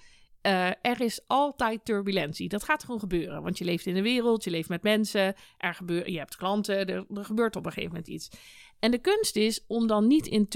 uh, 0.41 0.67
er 0.67 1.01
is 1.01 1.21
altijd 1.27 1.85
turbulentie. 1.85 2.49
Dat 2.49 2.63
gaat 2.63 2.83
gewoon 2.83 2.99
gebeuren. 2.99 3.41
Want 3.41 3.57
je 3.57 3.65
leeft 3.65 3.85
in 3.85 3.93
de 3.93 4.01
wereld, 4.01 4.43
je 4.43 4.49
leeft 4.49 4.69
met 4.69 4.83
mensen, 4.83 5.35
er 5.57 5.73
gebeurt, 5.73 6.07
je 6.07 6.17
hebt 6.17 6.35
klanten, 6.35 6.87
er, 6.87 7.05
er 7.13 7.25
gebeurt 7.25 7.55
op 7.55 7.65
een 7.65 7.71
gegeven 7.71 7.95
moment 7.95 8.13
iets. 8.13 8.29
En 8.79 8.91
de 8.91 8.97
kunst 8.97 9.35
is 9.35 9.63
om 9.67 9.87
dan 9.87 10.07
niet, 10.07 10.27
in 10.27 10.47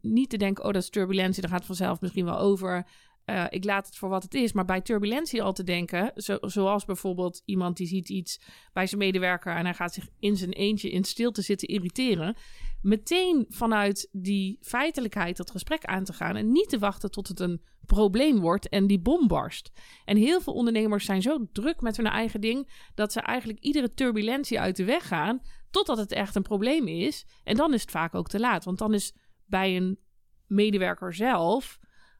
niet 0.00 0.30
te 0.30 0.36
denken, 0.36 0.64
oh 0.64 0.72
dat 0.72 0.82
is 0.82 0.90
turbulentie, 0.90 1.42
dat 1.42 1.50
gaat 1.50 1.64
vanzelf 1.64 2.00
misschien 2.00 2.24
wel 2.24 2.38
over. 2.38 2.86
Uh, 3.26 3.44
ik 3.48 3.64
laat 3.64 3.86
het 3.86 3.96
voor 3.96 4.08
wat 4.08 4.22
het 4.22 4.34
is. 4.34 4.52
Maar 4.52 4.64
bij 4.64 4.80
turbulentie 4.80 5.42
al 5.42 5.52
te 5.52 5.64
denken, 5.64 6.12
zo, 6.16 6.38
zoals 6.40 6.84
bijvoorbeeld 6.84 7.42
iemand 7.44 7.76
die 7.76 7.86
ziet 7.86 8.08
iets 8.08 8.40
bij 8.72 8.86
zijn 8.86 9.00
medewerker 9.00 9.56
en 9.56 9.64
hij 9.64 9.74
gaat 9.74 9.94
zich 9.94 10.08
in 10.18 10.36
zijn 10.36 10.52
eentje 10.52 10.90
in 10.90 11.04
stilte 11.04 11.42
zitten 11.42 11.68
irriteren. 11.68 12.36
Meteen 12.82 13.46
vanuit 13.48 14.08
die 14.12 14.58
feitelijkheid 14.60 15.36
dat 15.36 15.50
gesprek 15.50 15.84
aan 15.84 16.04
te 16.04 16.12
gaan 16.12 16.36
en 16.36 16.52
niet 16.52 16.68
te 16.68 16.78
wachten 16.78 17.10
tot 17.10 17.28
het 17.28 17.40
een 17.40 17.62
probleem 17.86 18.40
wordt 18.40 18.68
en 18.68 18.86
die 18.86 19.00
bom 19.00 19.28
barst. 19.28 19.70
En 20.04 20.16
heel 20.16 20.40
veel 20.40 20.52
ondernemers 20.52 21.04
zijn 21.04 21.22
zo 21.22 21.46
druk 21.52 21.80
met 21.80 21.96
hun 21.96 22.06
eigen 22.06 22.40
ding 22.40 22.90
dat 22.94 23.12
ze 23.12 23.20
eigenlijk 23.20 23.58
iedere 23.58 23.94
turbulentie 23.94 24.60
uit 24.60 24.76
de 24.76 24.84
weg 24.84 25.06
gaan 25.06 25.40
totdat 25.70 25.98
het 25.98 26.12
echt 26.12 26.34
een 26.34 26.42
probleem 26.42 26.88
is. 26.88 27.26
En 27.44 27.56
dan 27.56 27.74
is 27.74 27.80
het 27.80 27.90
vaak 27.90 28.14
ook 28.14 28.28
te 28.28 28.40
laat, 28.40 28.64
want 28.64 28.78
dan 28.78 28.94
is 28.94 29.14
bij 29.44 29.76
een 29.76 29.98
medewerker 30.46 31.14
zelf 31.14 31.78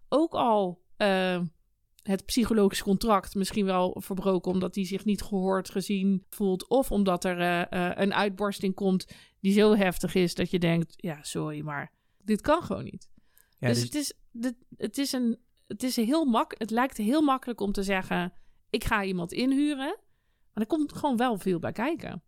ook 0.09 0.33
al 0.33 0.84
uh, 0.99 1.41
het 2.03 2.25
psychologisch 2.25 2.83
contract 2.83 3.35
misschien 3.35 3.65
wel 3.65 3.97
verbroken 4.01 4.53
omdat 4.53 4.75
hij 4.75 4.85
zich 4.85 5.05
niet 5.05 5.23
gehoord 5.23 5.71
gezien 5.71 6.25
voelt. 6.29 6.69
Of 6.69 6.91
omdat 6.93 7.25
er 7.25 7.41
uh, 7.41 7.81
uh, 7.81 7.91
een 7.95 8.15
uitbarsting 8.15 8.75
komt 8.75 9.07
die 9.41 9.53
zo 9.53 9.75
heftig 9.75 10.15
is 10.15 10.35
dat 10.35 10.51
je 10.51 10.59
denkt, 10.59 10.95
ja, 10.97 11.23
sorry, 11.23 11.61
maar 11.61 11.93
dit 12.19 12.41
kan 12.41 12.63
gewoon 12.63 12.85
niet. 12.85 13.09
Ja, 13.59 13.69
dus, 13.69 13.77
dus, 13.77 13.85
Het, 13.85 13.95
is, 13.95 14.13
dit, 14.33 14.55
het, 14.77 14.99
is 14.99 15.13
een, 15.13 15.39
het, 15.67 15.83
is 15.83 15.97
heel 15.97 16.25
mak 16.25 16.55
het 16.59 16.71
lijkt 16.71 16.97
heel 16.97 17.23
makkelijk 17.23 17.61
om 17.61 17.73
te 17.73 17.83
zeggen, 17.83 18.33
ik 18.71 18.85
ga 18.85 19.05
iemand 19.05 19.33
inhuren. 19.33 19.99
Maar 20.53 20.63
er 20.63 20.67
komt 20.67 20.93
gewoon 20.93 21.17
wel 21.17 21.39
veel 21.39 21.59
bij 21.59 21.73
kijken. 21.73 22.23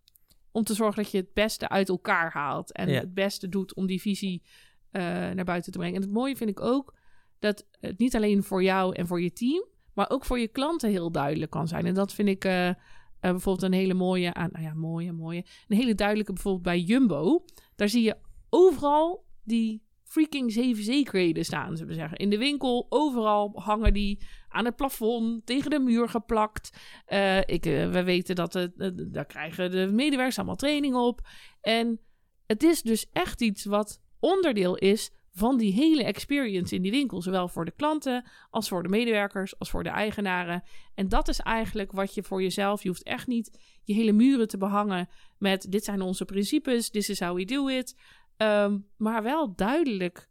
Om 0.51 0.65
te 0.65 0.75
zorgen 0.75 1.03
dat 1.03 1.13
je 1.13 1.19
het 1.19 1.33
beste 1.33 1.69
uit 1.69 1.89
elkaar 1.89 2.33
haalt. 2.33 2.73
En 2.73 2.89
het 2.89 3.15
beste 3.15 3.49
doet 3.49 3.75
om 3.75 3.87
die 3.87 4.01
visie 4.01 4.43
naar 4.91 5.45
buiten 5.45 5.73
te 5.73 5.79
brengen. 5.79 5.97
En 5.97 6.03
het 6.03 6.11
mooie 6.11 6.37
vind 6.37 6.51
ik 6.51 6.61
ook 6.61 6.95
dat 7.39 7.67
het 7.71 7.99
niet 7.99 8.17
alleen 8.17 8.43
voor 8.43 8.63
jou 8.63 8.95
en 8.95 9.07
voor 9.07 9.23
je 9.23 9.33
team, 9.33 9.65
maar 9.95 10.11
ook 10.11 10.25
voor 10.25 10.39
je 10.39 10.49
klanten 10.49 10.91
heel 10.91 11.11
duidelijk 11.11 11.51
kan 11.51 11.69
zijn. 11.69 11.87
En 11.87 11.95
dat 11.95 12.13
vind 12.13 12.29
ik 12.29 12.45
uh, 12.45 12.67
uh, 12.67 12.75
bijvoorbeeld 13.21 13.63
een 13.63 13.79
hele 13.79 13.95
mooie, 13.95 14.31
nou 14.35 14.63
ja, 14.65 14.75
mooie, 14.75 15.13
mooie, 15.13 15.45
een 15.69 15.77
hele 15.77 15.95
duidelijke 15.95 16.33
bijvoorbeeld 16.33 16.65
bij 16.65 16.81
Jumbo. 16.81 17.45
Daar 17.75 17.89
zie 17.89 18.03
je 18.03 18.17
overal 18.51 19.25
die 19.45 19.85
freaking 20.05 20.53
zeven 20.53 20.85
zekerheden 20.85 21.45
staan, 21.45 21.77
zullen 21.77 21.93
we 21.93 21.99
zeggen. 21.99 22.19
In 22.19 22.31
de 22.31 22.39
winkel, 22.39 22.87
overal 22.89 23.53
hangen 23.55 23.93
die 23.93 24.27
aan 24.49 24.65
het 24.65 24.77
plafond, 24.77 25.47
tegen 25.47 25.71
de 25.71 25.79
muur 25.79 26.09
geplakt. 26.09 26.79
Uh, 27.09 27.39
ik, 27.39 27.65
we 27.65 28.03
weten 28.05 28.35
dat 28.35 28.53
het, 28.53 28.93
daar 29.13 29.27
krijgen 29.27 29.71
de 29.71 29.89
medewerkers 29.93 30.37
allemaal 30.37 30.57
training 30.57 30.95
op. 30.95 31.21
En 31.61 32.01
het 32.47 32.63
is 32.63 32.83
dus 32.83 33.07
echt 33.13 33.43
iets 33.43 33.65
wat 33.65 34.01
onderdeel 34.21 34.77
is 34.77 35.11
van 35.37 35.57
die 35.57 35.73
hele 35.73 36.05
experience 36.05 36.75
in 36.75 36.83
die 36.83 36.91
winkel. 36.91 37.23
Zowel 37.23 37.49
voor 37.49 37.65
de 37.65 37.71
klanten 37.77 38.25
als 38.51 38.69
voor 38.69 38.83
de 38.83 38.89
medewerkers, 38.89 39.59
als 39.59 39.71
voor 39.71 39.83
de 39.83 39.89
eigenaren. 39.89 40.63
En 40.95 41.09
dat 41.09 41.29
is 41.29 41.41
eigenlijk 41.41 41.93
wat 41.93 42.15
je 42.15 42.23
voor 42.23 42.43
jezelf. 42.43 42.83
Je 42.83 42.89
hoeft 42.89 43.03
echt 43.03 43.27
niet 43.27 43.59
je 43.83 43.95
hele 43.95 44.13
muren 44.13 44.49
te 44.49 44.59
behangen 44.59 45.09
met 45.39 45.67
dit 45.71 45.85
zijn 45.85 46.01
onze 46.01 46.25
principes, 46.25 46.91
this 46.91 47.09
is 47.09 47.21
how 47.21 47.37
we 47.37 47.45
do 47.45 47.69
it. 47.69 47.97
Um, 48.37 48.87
maar 48.97 49.23
wel 49.23 49.55
duidelijk, 49.55 50.29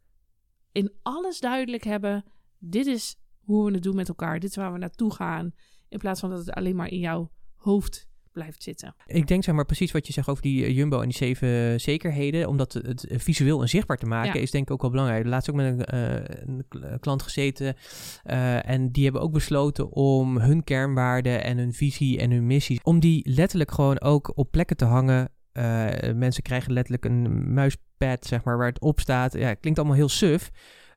in 0.72 0.92
alles 1.02 1.40
duidelijk 1.40 1.84
hebben, 1.84 2.24
dit 2.58 2.86
is 2.86 3.16
hoe 3.44 3.66
we 3.66 3.72
het 3.72 3.82
doen 3.82 3.96
met 3.96 4.08
elkaar. 4.08 4.40
Dit 4.40 4.50
is 4.50 4.56
waar 4.56 4.72
we 4.72 4.78
naartoe 4.78 5.14
gaan. 5.14 5.54
In 5.88 5.98
plaats 5.98 6.20
van 6.20 6.30
dat 6.30 6.38
het 6.38 6.50
alleen 6.50 6.76
maar 6.76 6.90
in 6.90 6.98
jouw 6.98 7.30
hoofd 7.54 8.05
blijft 8.36 8.62
zitten. 8.62 8.94
Ik 9.06 9.26
denk 9.26 9.44
zeg 9.44 9.54
maar 9.54 9.64
precies 9.64 9.92
wat 9.92 10.06
je 10.06 10.12
zegt 10.12 10.28
over 10.28 10.42
die 10.42 10.64
eh, 10.64 10.76
Jumbo 10.76 11.00
en 11.00 11.08
die 11.08 11.16
zeven 11.16 11.80
zekerheden. 11.80 12.48
Om 12.48 12.56
dat 12.56 12.72
het 12.72 13.06
visueel 13.08 13.60
en 13.60 13.68
zichtbaar 13.68 13.96
te 13.96 14.06
maken 14.06 14.40
is 14.40 14.50
denk 14.50 14.64
ik 14.64 14.72
ook 14.72 14.80
wel 14.80 14.90
belangrijk. 14.90 15.26
Laatst 15.26 15.50
ook 15.50 15.56
met 15.56 15.88
een, 15.88 15.94
uh, 15.94 16.64
een 16.80 17.00
klant 17.00 17.22
gezeten 17.22 17.76
uh, 18.24 18.68
en 18.68 18.92
die 18.92 19.04
hebben 19.04 19.22
ook 19.22 19.32
besloten 19.32 19.90
om 19.90 20.38
hun 20.38 20.64
kernwaarden 20.64 21.44
en 21.44 21.58
hun 21.58 21.72
visie 21.72 22.18
en 22.18 22.30
hun 22.30 22.46
missie, 22.46 22.80
om 22.82 23.00
die 23.00 23.30
letterlijk 23.30 23.70
gewoon 23.70 24.00
ook 24.00 24.32
op 24.34 24.50
plekken 24.50 24.76
te 24.76 24.84
hangen 24.84 25.30
uh, 25.56 26.14
mensen 26.14 26.42
krijgen 26.42 26.72
letterlijk 26.72 27.04
een 27.04 27.52
muispad, 27.54 28.26
zeg 28.26 28.44
maar, 28.44 28.56
waar 28.58 28.66
het 28.66 28.80
op 28.80 29.00
staat. 29.00 29.32
Ja, 29.32 29.48
het 29.48 29.60
klinkt 29.60 29.78
allemaal 29.78 29.96
heel 29.96 30.08
suf. 30.08 30.50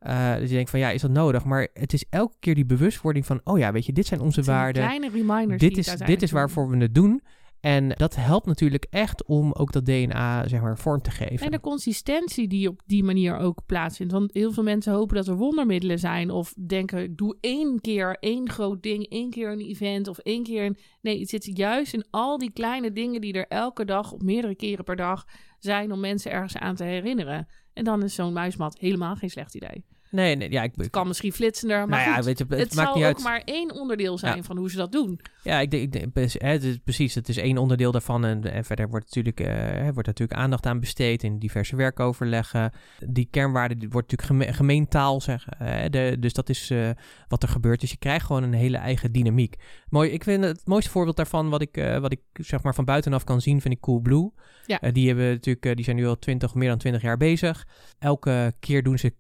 Uh, 0.08 0.36
dus 0.36 0.50
je 0.50 0.56
denkt 0.56 0.70
van 0.70 0.80
ja, 0.80 0.90
is 0.90 1.02
dat 1.02 1.12
nodig? 1.12 1.44
Maar 1.44 1.68
het 1.74 1.94
is 1.94 2.06
elke 2.10 2.36
keer 2.40 2.56
die 2.56 2.66
bewustwording 2.66 3.26
van, 3.26 3.42
oh 3.44 3.58
ja, 3.58 3.72
weet 3.72 3.86
je, 3.86 3.94
dit 3.94 4.06
zijn 4.06 4.20
onze 4.20 4.44
waarden. 4.44 4.84
Kleine 4.84 5.10
reminders. 5.10 5.62
Dit, 5.62 5.78
is, 5.78 5.96
dit 5.96 6.22
is 6.22 6.32
waarvoor 6.32 6.70
we 6.70 6.78
het 6.78 6.96
doen. 6.96 7.22
En 7.60 7.90
dat 7.90 8.16
helpt 8.16 8.46
natuurlijk 8.46 8.88
echt 8.90 9.26
om 9.26 9.54
ook 9.54 9.72
dat 9.72 9.86
DNA 9.86 10.48
zeg 10.48 10.62
maar 10.62 10.78
vorm 10.78 11.02
te 11.02 11.12
geven. 11.12 11.46
En 11.46 11.52
de 11.52 11.60
consistentie 11.60 12.48
die 12.48 12.70
op 12.70 12.82
die 12.86 13.04
manier 13.04 13.38
ook 13.38 13.66
plaatsvindt. 13.66 14.14
Want 14.14 14.34
heel 14.34 14.52
veel 14.52 14.64
mensen 14.64 14.94
hopen 14.94 15.16
dat 15.16 15.28
er 15.28 15.36
wondermiddelen 15.36 16.00
zijn. 16.00 16.32
Of 16.32 16.54
denken, 16.68 17.04
ik 17.04 17.18
doe 17.18 17.38
één 17.42 17.82
keer 17.82 18.18
één 18.20 18.50
groot 18.50 18.84
ding, 18.84 19.10
één 19.10 19.30
keer 19.30 19.52
een 19.52 19.60
event 19.60 20.08
of 20.08 20.18
één 20.18 20.44
keer 20.44 20.66
een... 20.66 20.78
Nee, 21.02 21.20
het 21.20 21.30
zit 21.30 21.58
juist 21.58 21.94
in 21.94 22.06
al 22.10 22.38
die 22.38 22.52
kleine 22.52 22.92
dingen 22.92 23.22
die 23.22 23.34
er 23.34 23.48
elke 23.48 23.86
dag 23.86 24.12
of 24.12 24.22
meerdere 24.22 24.56
keren 24.56 24.84
per 24.84 24.96
dag 24.96 25.26
zijn 25.64 25.92
om 25.92 26.00
mensen 26.00 26.32
ergens 26.32 26.58
aan 26.58 26.76
te 26.76 26.84
herinneren. 26.84 27.48
En 27.74 27.84
dan 27.84 28.04
is 28.04 28.16
zo'n 28.16 28.34
muismat 28.34 28.78
helemaal 28.80 29.16
geen 29.16 29.30
slecht 29.30 29.56
idee. 29.56 29.86
Nee, 30.12 30.36
nee 30.36 30.52
ja, 30.52 30.64
ik, 30.64 30.72
het 30.76 30.90
kan 30.90 31.08
misschien 31.08 31.34
flitsender, 31.34 31.88
maar 31.88 32.06
nou 32.06 32.18
ja, 32.18 32.24
weet 32.24 32.38
je, 32.38 32.46
het, 32.50 32.60
het 32.60 32.76
maakt 32.76 32.96
niet 32.96 33.06
ook 33.06 33.22
maar 33.22 33.42
één 33.46 33.72
onderdeel 33.72 34.18
zijn 34.18 34.44
van 34.44 34.58
hoe 34.58 34.70
ze 34.70 34.78
dat 34.78 34.92
doen. 34.92 35.20
Ja, 35.44 35.60
ik 35.60 35.72
denk, 35.72 35.84
ik 35.84 35.92
denk 35.92 36.32
het 36.42 36.64
is, 36.64 36.78
precies, 36.84 37.16
het 37.16 37.30
is 37.30 37.38
één 37.38 37.58
onderdeel 37.58 37.92
daarvan 37.92 38.26
en, 38.26 38.44
en 38.54 38.66
verder 38.66 38.90
wordt 38.90 39.06
natuurlijk, 39.06 39.40
uh, 39.40 39.90
wordt 39.94 40.08
natuurlijk 40.08 40.40
aandacht 40.40 40.66
aan 40.66 40.80
besteed 40.80 41.24
in 41.24 41.40
diverse 41.40 41.76
werkoverleggen. 41.76 42.72
Die 43.08 43.28
kernwaarde 43.32 43.78
die 43.78 43.90
wordt 43.90 44.12
natuurlijk 44.12 44.56
gemeentaal 44.56 45.22
zeggen, 45.22 45.58
uh, 45.62 45.86
de, 45.90 46.18
dus 46.20 46.34
dat 46.34 46.50
is 46.50 46.72
uh, 46.72 46.90
wat 47.28 47.44
er 47.44 47.50
gebeurt. 47.50 47.80
Dus 47.80 47.92
je 47.92 47.98
krijgt 47.98 48.26
gewoon 48.26 48.44
een 48.44 48.54
hele 48.54 48.78
eigen 48.78 49.12
dynamiek. 49.12 49.56
Mooi, 49.90 50.10
ik 50.10 50.24
vind 50.24 50.44
het 50.44 50.62
mooiste 50.66 50.90
voorbeeld 50.90 51.18
daarvan, 51.18 51.50
wat 51.50 51.62
ik, 51.62 51.98
wat 52.02 52.12
ik 52.12 52.22
zeg 52.34 52.64
maar 52.64 52.76
van 52.76 52.86
buitenaf 52.86 53.24
kan 53.24 53.42
zien, 53.42 53.62
vind 53.62 53.74
ik 53.74 53.80
Coolblue. 53.80 54.32
Ja. 54.66 54.92
die 54.92 55.08
hebben 55.08 55.30
natuurlijk, 55.30 55.76
die 55.76 55.86
zijn 55.86 55.96
nu 55.96 56.08
al 56.08 56.20
20, 56.20 56.54
meer 56.54 56.70
dan 56.70 56.78
20 56.78 57.02
jaar 57.02 57.18
bezig. 57.18 57.68
Elke 58.00 58.54
keer 58.60 58.84
doen 58.84 58.98
ze 58.98 59.14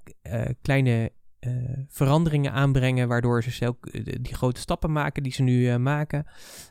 kleine 0.61 0.78
kleine 0.83 1.11
uh, 1.47 1.53
veranderingen 1.87 2.51
aanbrengen, 2.51 3.07
waardoor 3.07 3.43
ze 3.43 3.67
ook 3.67 3.85
eh, 3.85 4.15
die 4.21 4.35
grote 4.35 4.59
stappen 4.59 4.91
maken 4.91 5.23
die 5.23 5.31
ze 5.33 5.43
nu 5.43 5.61
uh, 5.61 5.75
maken. 5.75 6.25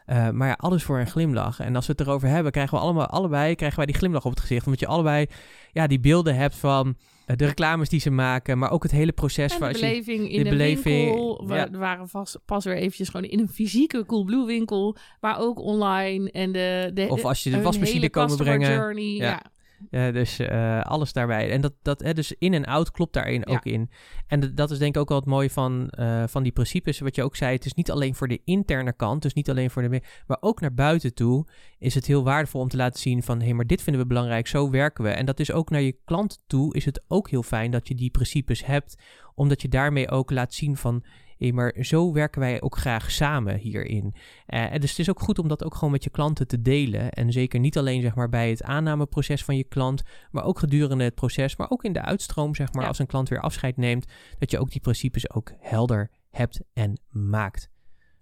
maar 0.06 0.48
ja, 0.48 0.56
alles 0.58 0.82
voor 0.82 0.98
een 0.98 1.06
glimlach. 1.06 1.60
En 1.60 1.76
als 1.76 1.86
we 1.86 1.92
het 1.92 2.00
erover 2.00 2.28
hebben, 2.28 2.52
krijgen 2.52 2.74
we 2.74 2.84
allemaal, 2.84 3.06
allebei 3.06 3.54
krijgen 3.54 3.76
wij 3.76 3.86
die 3.86 3.94
glimlach 3.94 4.24
op 4.24 4.30
het 4.30 4.40
gezicht. 4.40 4.64
Omdat 4.64 4.80
je 4.80 4.86
allebei 4.86 5.26
ja, 5.72 5.86
die 5.86 6.00
beelden 6.00 6.36
hebt 6.36 6.54
van 6.54 6.96
de 7.36 7.46
reclames 7.46 7.88
die 7.88 8.00
ze 8.00 8.10
maken, 8.10 8.58
maar 8.58 8.70
ook 8.70 8.82
het 8.82 8.92
hele 8.92 9.12
proces. 9.12 9.58
En 9.58 9.72
de 9.72 9.78
beleving 9.78 10.30
in 10.30 10.44
de, 10.44 10.50
beleving, 10.50 11.04
winkel. 11.04 11.46
We 11.46 11.78
waren 11.78 12.08
vast, 12.08 12.38
pas 12.44 12.64
weer 12.64 12.76
eventjes 12.76 13.08
gewoon 13.08 13.30
in 13.30 13.38
een 13.38 13.48
fysieke 13.48 14.06
Coolblue 14.06 14.46
winkel, 14.46 14.96
maar 15.20 15.38
ook 15.38 15.60
online. 15.60 16.30
En 16.30 16.52
de, 16.52 16.90
de, 16.94 17.06
of 17.08 17.24
als 17.24 17.42
je 17.42 17.50
de 17.50 17.62
wasmachine 17.62 18.10
komen 18.10 18.36
brengen. 18.36 18.72
Journey, 18.72 19.14
ja. 19.14 19.28
ja. 19.28 19.42
Uh, 19.90 20.12
dus 20.12 20.40
uh, 20.40 20.80
alles 20.80 21.12
daarbij. 21.12 21.50
En 21.50 21.60
dat, 21.60 21.72
dat 21.82 22.00
hè, 22.00 22.14
dus 22.14 22.34
in 22.38 22.54
en 22.54 22.64
out 22.64 22.90
klopt 22.90 23.12
daarin 23.12 23.42
ja. 23.46 23.54
ook 23.54 23.64
in. 23.64 23.90
En 24.26 24.54
dat 24.54 24.70
is 24.70 24.78
denk 24.78 24.94
ik 24.94 25.00
ook 25.00 25.08
wel 25.08 25.18
het 25.18 25.26
mooie 25.26 25.50
van, 25.50 25.92
uh, 25.98 26.24
van 26.26 26.42
die 26.42 26.52
principes. 26.52 26.98
Wat 26.98 27.14
je 27.14 27.22
ook 27.22 27.36
zei, 27.36 27.54
het 27.54 27.64
is 27.64 27.74
niet 27.74 27.90
alleen 27.90 28.14
voor 28.14 28.28
de 28.28 28.40
interne 28.44 28.92
kant, 28.92 29.22
dus 29.22 29.34
niet 29.34 29.50
alleen 29.50 29.70
voor 29.70 29.88
de... 29.88 30.02
Maar 30.26 30.36
ook 30.40 30.60
naar 30.60 30.74
buiten 30.74 31.14
toe 31.14 31.46
is 31.78 31.94
het 31.94 32.06
heel 32.06 32.24
waardevol 32.24 32.60
om 32.60 32.68
te 32.68 32.76
laten 32.76 33.00
zien 33.00 33.22
van... 33.22 33.38
hé, 33.38 33.44
hey, 33.44 33.54
maar 33.54 33.66
dit 33.66 33.82
vinden 33.82 34.02
we 34.02 34.08
belangrijk, 34.08 34.46
zo 34.46 34.70
werken 34.70 35.04
we. 35.04 35.10
En 35.10 35.26
dat 35.26 35.40
is 35.40 35.52
ook 35.52 35.70
naar 35.70 35.82
je 35.82 35.96
klant 36.04 36.42
toe, 36.46 36.74
is 36.74 36.84
het 36.84 37.02
ook 37.08 37.30
heel 37.30 37.42
fijn 37.42 37.70
dat 37.70 37.88
je 37.88 37.94
die 37.94 38.10
principes 38.10 38.64
hebt. 38.64 38.96
Omdat 39.34 39.62
je 39.62 39.68
daarmee 39.68 40.10
ook 40.10 40.30
laat 40.30 40.54
zien 40.54 40.76
van 40.76 41.04
maar 41.38 41.74
zo 41.80 42.12
werken 42.12 42.40
wij 42.40 42.60
ook 42.60 42.76
graag 42.76 43.10
samen 43.10 43.56
hierin. 43.56 44.14
Uh, 44.14 44.72
en 44.72 44.80
dus 44.80 44.90
het 44.90 44.98
is 44.98 45.10
ook 45.10 45.20
goed 45.20 45.38
om 45.38 45.48
dat 45.48 45.64
ook 45.64 45.74
gewoon 45.74 45.90
met 45.90 46.04
je 46.04 46.10
klanten 46.10 46.46
te 46.46 46.62
delen. 46.62 47.10
En 47.10 47.32
zeker 47.32 47.60
niet 47.60 47.78
alleen 47.78 48.02
zeg 48.02 48.14
maar, 48.14 48.28
bij 48.28 48.50
het 48.50 48.62
aannameproces 48.62 49.44
van 49.44 49.56
je 49.56 49.64
klant, 49.64 50.02
maar 50.30 50.44
ook 50.44 50.58
gedurende 50.58 51.04
het 51.04 51.14
proces, 51.14 51.56
maar 51.56 51.70
ook 51.70 51.84
in 51.84 51.92
de 51.92 52.02
uitstroom, 52.02 52.54
zeg 52.54 52.72
maar, 52.72 52.86
als 52.86 52.98
een 52.98 53.06
klant 53.06 53.28
weer 53.28 53.40
afscheid 53.40 53.76
neemt, 53.76 54.06
dat 54.38 54.50
je 54.50 54.58
ook 54.58 54.70
die 54.70 54.80
principes 54.80 55.30
ook 55.30 55.52
helder 55.58 56.10
hebt 56.30 56.60
en 56.72 57.00
maakt. 57.10 57.70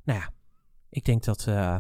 Nou 0.05 0.19
ja, 0.19 0.31
ik 0.89 1.05
denk 1.05 1.25
dat 1.25 1.47
uh, 1.49 1.79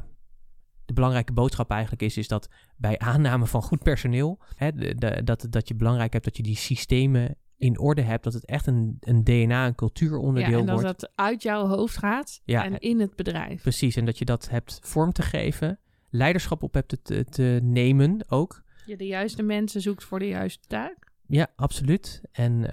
de 0.84 0.92
belangrijke 0.92 1.32
boodschap 1.32 1.70
eigenlijk 1.70 2.02
is, 2.02 2.16
is 2.16 2.28
dat 2.28 2.48
bij 2.76 2.98
aanname 2.98 3.46
van 3.46 3.62
goed 3.62 3.82
personeel, 3.82 4.38
hè, 4.54 4.72
de, 4.72 5.22
dat, 5.24 5.46
dat 5.50 5.68
je 5.68 5.74
belangrijk 5.74 6.12
hebt 6.12 6.24
dat 6.24 6.36
je 6.36 6.42
die 6.42 6.56
systemen 6.56 7.36
in 7.58 7.78
orde 7.78 8.02
hebt, 8.02 8.24
dat 8.24 8.32
het 8.32 8.44
echt 8.44 8.66
een, 8.66 8.96
een 9.00 9.24
DNA, 9.24 9.66
een 9.66 9.74
cultuuronderdeel 9.74 10.52
wordt. 10.52 10.68
Ja, 10.68 10.76
en 10.76 10.82
dat 10.82 11.00
het 11.00 11.10
uit 11.14 11.42
jouw 11.42 11.66
hoofd 11.66 11.96
gaat 11.96 12.40
ja, 12.44 12.64
en 12.64 12.78
in 12.78 13.00
het 13.00 13.16
bedrijf. 13.16 13.62
Precies, 13.62 13.96
en 13.96 14.04
dat 14.04 14.18
je 14.18 14.24
dat 14.24 14.48
hebt 14.48 14.78
vorm 14.82 15.12
te 15.12 15.22
geven, 15.22 15.78
leiderschap 16.10 16.62
op 16.62 16.74
hebt 16.74 16.98
te, 17.02 17.24
te 17.24 17.60
nemen 17.62 18.24
ook. 18.28 18.62
Je 18.86 18.96
de 18.96 19.06
juiste 19.06 19.42
mensen 19.42 19.80
zoekt 19.80 20.04
voor 20.04 20.18
de 20.18 20.28
juiste 20.28 20.66
taak. 20.66 21.12
Ja, 21.26 21.46
absoluut. 21.56 22.22
En 22.32 22.52
uh, 22.52 22.70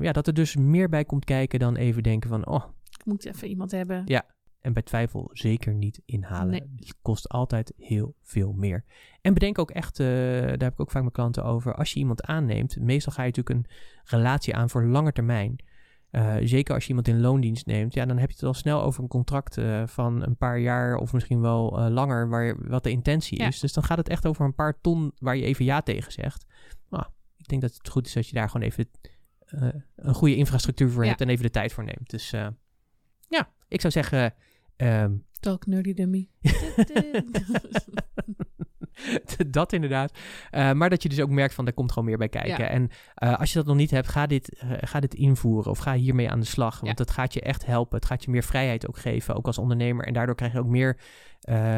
ja, 0.00 0.12
dat 0.12 0.26
er 0.26 0.34
dus 0.34 0.56
meer 0.56 0.88
bij 0.88 1.04
komt 1.04 1.24
kijken 1.24 1.58
dan 1.58 1.76
even 1.76 2.02
denken 2.02 2.30
van, 2.30 2.46
oh... 2.46 2.64
Ik 2.98 3.04
moet 3.04 3.24
even 3.24 3.48
iemand 3.48 3.70
hebben. 3.70 4.02
Ja, 4.04 4.24
en 4.64 4.72
bij 4.72 4.82
twijfel 4.82 5.30
zeker 5.32 5.74
niet 5.74 6.02
inhalen. 6.04 6.54
Het 6.54 6.94
kost 7.02 7.28
altijd 7.28 7.72
heel 7.76 8.14
veel 8.22 8.52
meer. 8.52 8.84
En 9.20 9.34
bedenk 9.34 9.58
ook 9.58 9.70
echt, 9.70 9.98
uh, 9.98 10.06
daar 10.40 10.48
heb 10.48 10.72
ik 10.72 10.80
ook 10.80 10.90
vaak 10.90 11.02
met 11.02 11.12
klanten 11.12 11.44
over, 11.44 11.74
als 11.74 11.92
je 11.92 11.98
iemand 11.98 12.22
aanneemt, 12.22 12.80
meestal 12.80 13.12
ga 13.12 13.22
je 13.22 13.28
natuurlijk 13.28 13.58
een 13.58 13.72
relatie 14.04 14.54
aan 14.54 14.70
voor 14.70 14.84
lange 14.84 15.12
termijn. 15.12 15.64
Uh, 16.10 16.36
zeker 16.42 16.74
als 16.74 16.82
je 16.82 16.88
iemand 16.88 17.08
in 17.08 17.20
loondienst 17.20 17.66
neemt, 17.66 17.94
ja, 17.94 18.06
dan 18.06 18.18
heb 18.18 18.28
je 18.28 18.34
het 18.34 18.44
al 18.44 18.54
snel 18.54 18.82
over 18.82 19.02
een 19.02 19.08
contract 19.08 19.56
uh, 19.56 19.86
van 19.86 20.22
een 20.22 20.36
paar 20.36 20.58
jaar 20.58 20.96
of 20.96 21.12
misschien 21.12 21.40
wel 21.40 21.90
langer, 21.90 22.28
waar, 22.28 22.68
wat 22.68 22.82
de 22.82 22.90
intentie 22.90 23.38
is. 23.38 23.60
Dus 23.60 23.72
dan 23.72 23.84
gaat 23.84 23.98
het 23.98 24.08
echt 24.08 24.26
over 24.26 24.44
een 24.44 24.54
paar 24.54 24.80
ton 24.80 25.12
waar 25.18 25.36
je 25.36 25.44
even 25.44 25.64
ja 25.64 25.80
tegen 25.80 26.12
zegt. 26.12 26.46
Nou, 26.90 27.04
ik 27.36 27.48
denk 27.48 27.62
dat 27.62 27.74
het 27.74 27.88
goed 27.88 28.06
is 28.06 28.12
dat 28.12 28.28
je 28.28 28.34
daar 28.34 28.50
gewoon 28.50 28.66
even 28.66 28.90
een 29.96 30.14
goede 30.14 30.36
infrastructuur 30.36 30.90
voor 30.90 31.02
ja. 31.02 31.08
hebt 31.08 31.20
en 31.20 31.28
even 31.28 31.44
de 31.44 31.50
tijd 31.50 31.72
voor 31.72 31.84
neemt. 31.84 32.10
Dus 32.10 32.30
ja, 33.28 33.52
ik 33.68 33.80
zou 33.80 33.92
zeggen, 33.92 34.34
Um, 34.76 35.24
Talk 35.40 35.66
nerdy 35.66 35.94
dummy. 35.94 36.28
dat 39.50 39.72
inderdaad. 39.72 40.18
Uh, 40.52 40.72
maar 40.72 40.90
dat 40.90 41.02
je 41.02 41.08
dus 41.08 41.20
ook 41.20 41.30
merkt 41.30 41.54
van, 41.54 41.66
er 41.66 41.72
komt 41.72 41.92
gewoon 41.92 42.08
meer 42.08 42.18
bij 42.18 42.28
kijken. 42.28 42.68
En 42.68 42.90
uh, 43.18 43.38
als 43.38 43.52
je 43.52 43.58
dat 43.58 43.66
nog 43.66 43.76
niet 43.76 43.90
hebt, 43.90 44.08
ga 44.08 44.26
dit, 44.26 44.62
uh, 44.64 44.72
ga 44.80 45.00
dit 45.00 45.14
invoeren 45.14 45.70
of 45.70 45.78
ga 45.78 45.94
hiermee 45.94 46.30
aan 46.30 46.40
de 46.40 46.46
slag. 46.46 46.74
Want 46.74 46.98
ja. 46.98 47.04
dat 47.04 47.10
gaat 47.10 47.34
je 47.34 47.40
echt 47.40 47.66
helpen. 47.66 47.96
Het 47.96 48.06
gaat 48.06 48.24
je 48.24 48.30
meer 48.30 48.42
vrijheid 48.42 48.88
ook 48.88 48.98
geven, 48.98 49.34
ook 49.34 49.46
als 49.46 49.58
ondernemer. 49.58 50.06
En 50.06 50.12
daardoor 50.12 50.34
krijg 50.34 50.52
je 50.52 50.58
ook 50.58 50.66
meer... 50.66 50.98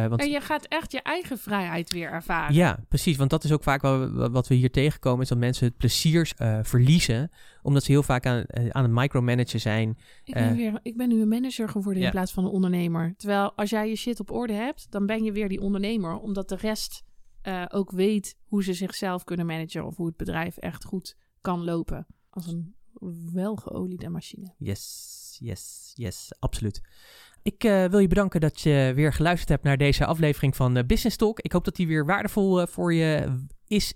want... 0.08 0.20
En 0.20 0.30
je 0.30 0.40
gaat 0.40 0.66
echt 0.66 0.92
je 0.92 1.02
eigen 1.02 1.38
vrijheid 1.38 1.92
weer 1.92 2.10
ervaren. 2.10 2.54
Ja, 2.54 2.78
precies. 2.88 3.16
Want 3.16 3.30
dat 3.30 3.44
is 3.44 3.52
ook 3.52 3.62
vaak 3.62 3.82
wel 3.82 4.30
wat 4.30 4.48
we 4.48 4.54
hier 4.54 4.70
tegenkomen, 4.70 5.22
is 5.22 5.28
dat 5.28 5.38
mensen 5.38 5.66
het 5.66 5.76
plezier 5.76 6.32
verliezen 6.62 7.30
omdat 7.62 7.84
ze 7.84 7.92
heel 7.92 8.02
vaak 8.02 8.26
aan, 8.26 8.44
aan 8.68 8.82
het 8.82 8.92
micromanagen 8.92 9.60
zijn. 9.60 9.98
Ik 10.24 10.34
ben, 10.34 10.56
weer, 10.56 10.80
ik 10.82 10.96
ben 10.96 11.08
nu 11.08 11.20
een 11.20 11.28
manager 11.28 11.68
geworden 11.68 12.00
ja. 12.00 12.06
in 12.06 12.12
plaats 12.12 12.32
van 12.32 12.44
een 12.44 12.50
ondernemer. 12.50 13.14
Terwijl 13.16 13.52
als 13.52 13.70
jij 13.70 13.88
je 13.88 13.96
shit 13.96 14.20
op 14.20 14.30
orde 14.30 14.52
hebt, 14.52 14.86
dan 14.90 15.06
ben 15.06 15.24
je 15.24 15.32
weer 15.32 15.48
die 15.48 15.60
ondernemer. 15.60 16.18
Omdat 16.18 16.48
de 16.48 16.56
rest 16.56 17.04
uh, 17.42 17.64
ook 17.68 17.90
weet 17.90 18.36
hoe 18.44 18.62
ze 18.62 18.72
zichzelf 18.72 19.24
kunnen 19.24 19.46
managen 19.46 19.86
of 19.86 19.96
hoe 19.96 20.06
het 20.06 20.16
bedrijf 20.16 20.56
echt 20.56 20.84
goed 20.84 21.16
kan 21.40 21.64
lopen. 21.64 22.06
Als 22.30 22.46
een 22.46 22.74
welgeoliede 23.32 24.08
machine. 24.08 24.54
Yes, 24.58 25.36
yes, 25.40 25.92
yes, 25.94 26.32
absoluut. 26.38 26.80
Ik 27.46 27.64
uh, 27.64 27.84
wil 27.84 27.98
je 27.98 28.08
bedanken 28.08 28.40
dat 28.40 28.60
je 28.60 28.92
weer 28.94 29.12
geluisterd 29.12 29.48
hebt 29.48 29.62
naar 29.62 29.76
deze 29.76 30.06
aflevering 30.06 30.56
van 30.56 30.76
uh, 30.76 30.84
Business 30.84 31.16
Talk. 31.16 31.40
Ik 31.40 31.52
hoop 31.52 31.64
dat 31.64 31.76
die 31.76 31.86
weer 31.86 32.06
waardevol 32.06 32.66
voor 32.66 32.94
je 32.94 33.36
is 33.66 33.94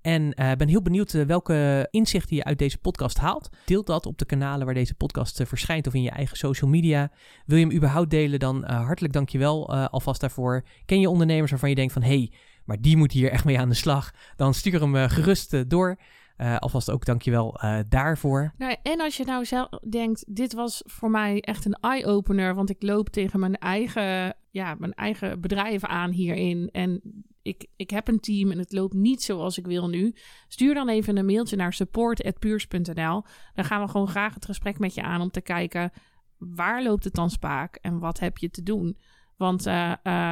en 0.00 0.30
ben 0.36 0.68
heel 0.68 0.82
benieuwd 0.82 1.12
welke 1.12 1.88
inzichten 1.90 2.36
je 2.36 2.44
uit 2.44 2.58
deze 2.58 2.78
podcast 2.78 3.18
haalt. 3.18 3.48
Deel 3.64 3.84
dat 3.84 4.06
op 4.06 4.18
de 4.18 4.24
kanalen 4.24 4.64
waar 4.64 4.74
deze 4.74 4.94
podcast 4.94 5.40
verschijnt 5.44 5.86
of 5.86 5.94
in 5.94 6.02
je 6.02 6.10
eigen 6.10 6.36
social 6.36 6.70
media. 6.70 7.10
Wil 7.46 7.58
je 7.58 7.64
hem 7.64 7.74
überhaupt 7.74 8.10
delen, 8.10 8.38
dan 8.38 8.64
hartelijk 8.64 9.12
dankjewel 9.12 9.74
alvast 9.74 10.20
daarvoor. 10.20 10.64
Ken 10.86 11.00
je 11.00 11.10
ondernemers 11.10 11.50
waarvan 11.50 11.68
je 11.68 11.74
denkt 11.74 11.92
van... 11.92 12.02
hey, 12.02 12.32
maar 12.64 12.80
die 12.80 12.96
moet 12.96 13.12
hier 13.12 13.30
echt 13.30 13.44
mee 13.44 13.58
aan 13.58 13.68
de 13.68 13.74
slag. 13.74 14.10
Dan 14.36 14.54
stuur 14.54 14.80
hem 14.80 15.08
gerust 15.08 15.70
door. 15.70 15.98
Uh, 16.38 16.56
alvast 16.56 16.90
ook 16.90 17.04
dankjewel 17.04 17.60
uh, 17.64 17.78
daarvoor. 17.88 18.52
Nou, 18.58 18.76
en 18.82 19.00
als 19.00 19.16
je 19.16 19.24
nou 19.24 19.44
zelf 19.44 19.68
denkt, 19.88 20.24
dit 20.28 20.52
was 20.52 20.82
voor 20.84 21.10
mij 21.10 21.40
echt 21.40 21.64
een 21.64 21.78
eye-opener, 21.80 22.54
want 22.54 22.70
ik 22.70 22.82
loop 22.82 23.08
tegen 23.08 23.40
mijn 23.40 23.56
eigen, 23.56 24.36
ja, 24.50 24.74
mijn 24.78 24.92
eigen 24.92 25.40
bedrijf 25.40 25.84
aan 25.84 26.10
hierin. 26.10 26.68
En 26.72 27.00
ik, 27.42 27.66
ik 27.76 27.90
heb 27.90 28.08
een 28.08 28.20
team 28.20 28.50
en 28.50 28.58
het 28.58 28.72
loopt 28.72 28.94
niet 28.94 29.22
zoals 29.22 29.58
ik 29.58 29.66
wil 29.66 29.88
nu. 29.88 30.14
Stuur 30.48 30.74
dan 30.74 30.88
even 30.88 31.16
een 31.16 31.26
mailtje 31.26 31.56
naar 31.56 31.72
support.puurs.nl. 31.72 33.24
Dan 33.54 33.64
gaan 33.64 33.82
we 33.82 33.88
gewoon 33.88 34.08
graag 34.08 34.34
het 34.34 34.44
gesprek 34.44 34.78
met 34.78 34.94
je 34.94 35.02
aan 35.02 35.20
om 35.20 35.30
te 35.30 35.40
kijken, 35.40 35.92
waar 36.38 36.82
loopt 36.82 37.04
het 37.04 37.14
dan 37.14 37.30
spaak 37.30 37.76
en 37.76 37.98
wat 37.98 38.18
heb 38.18 38.38
je 38.38 38.50
te 38.50 38.62
doen? 38.62 38.98
Want 39.36 39.66
uh, 39.66 39.72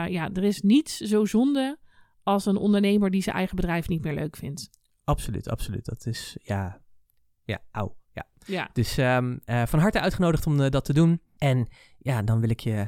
ja, 0.09 0.31
er 0.33 0.45
is 0.45 0.61
niets 0.61 0.97
zo 0.97 1.25
zonde 1.25 1.79
als 2.23 2.47
een 2.47 2.57
ondernemer 2.57 3.11
die 3.11 3.23
zijn 3.23 3.37
eigen 3.37 3.57
bedrijf 3.57 3.89
niet 3.89 4.03
meer 4.03 4.15
leuk 4.15 4.37
vindt. 4.37 4.82
Absoluut, 5.05 5.49
absoluut. 5.49 5.85
Dat 5.85 6.07
is, 6.07 6.37
ja, 6.43 6.81
ja, 7.45 7.59
auw. 7.71 7.97
Ja. 8.13 8.27
ja. 8.47 8.71
Dus 8.73 8.99
um, 8.99 9.41
uh, 9.47 9.63
van 9.67 9.79
harte 9.79 10.01
uitgenodigd 10.01 10.47
om 10.47 10.61
uh, 10.61 10.71
dat 10.71 10.85
te 10.85 10.93
doen. 10.93 11.21
En 11.39 11.69
ja, 11.99 12.23
dan 12.23 12.41
wil 12.41 12.51
ik 12.51 12.61
je 12.61 12.87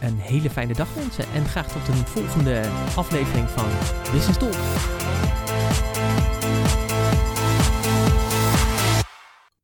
een 0.00 0.16
hele 0.16 0.50
fijne 0.50 0.74
dag 0.74 0.94
wensen. 0.94 1.24
En 1.34 1.44
graag 1.44 1.72
tot 1.72 1.88
een 1.88 2.06
volgende 2.06 2.68
aflevering 2.96 3.48
van 3.48 3.68
Business 4.12 4.38
Talk. 4.38 4.54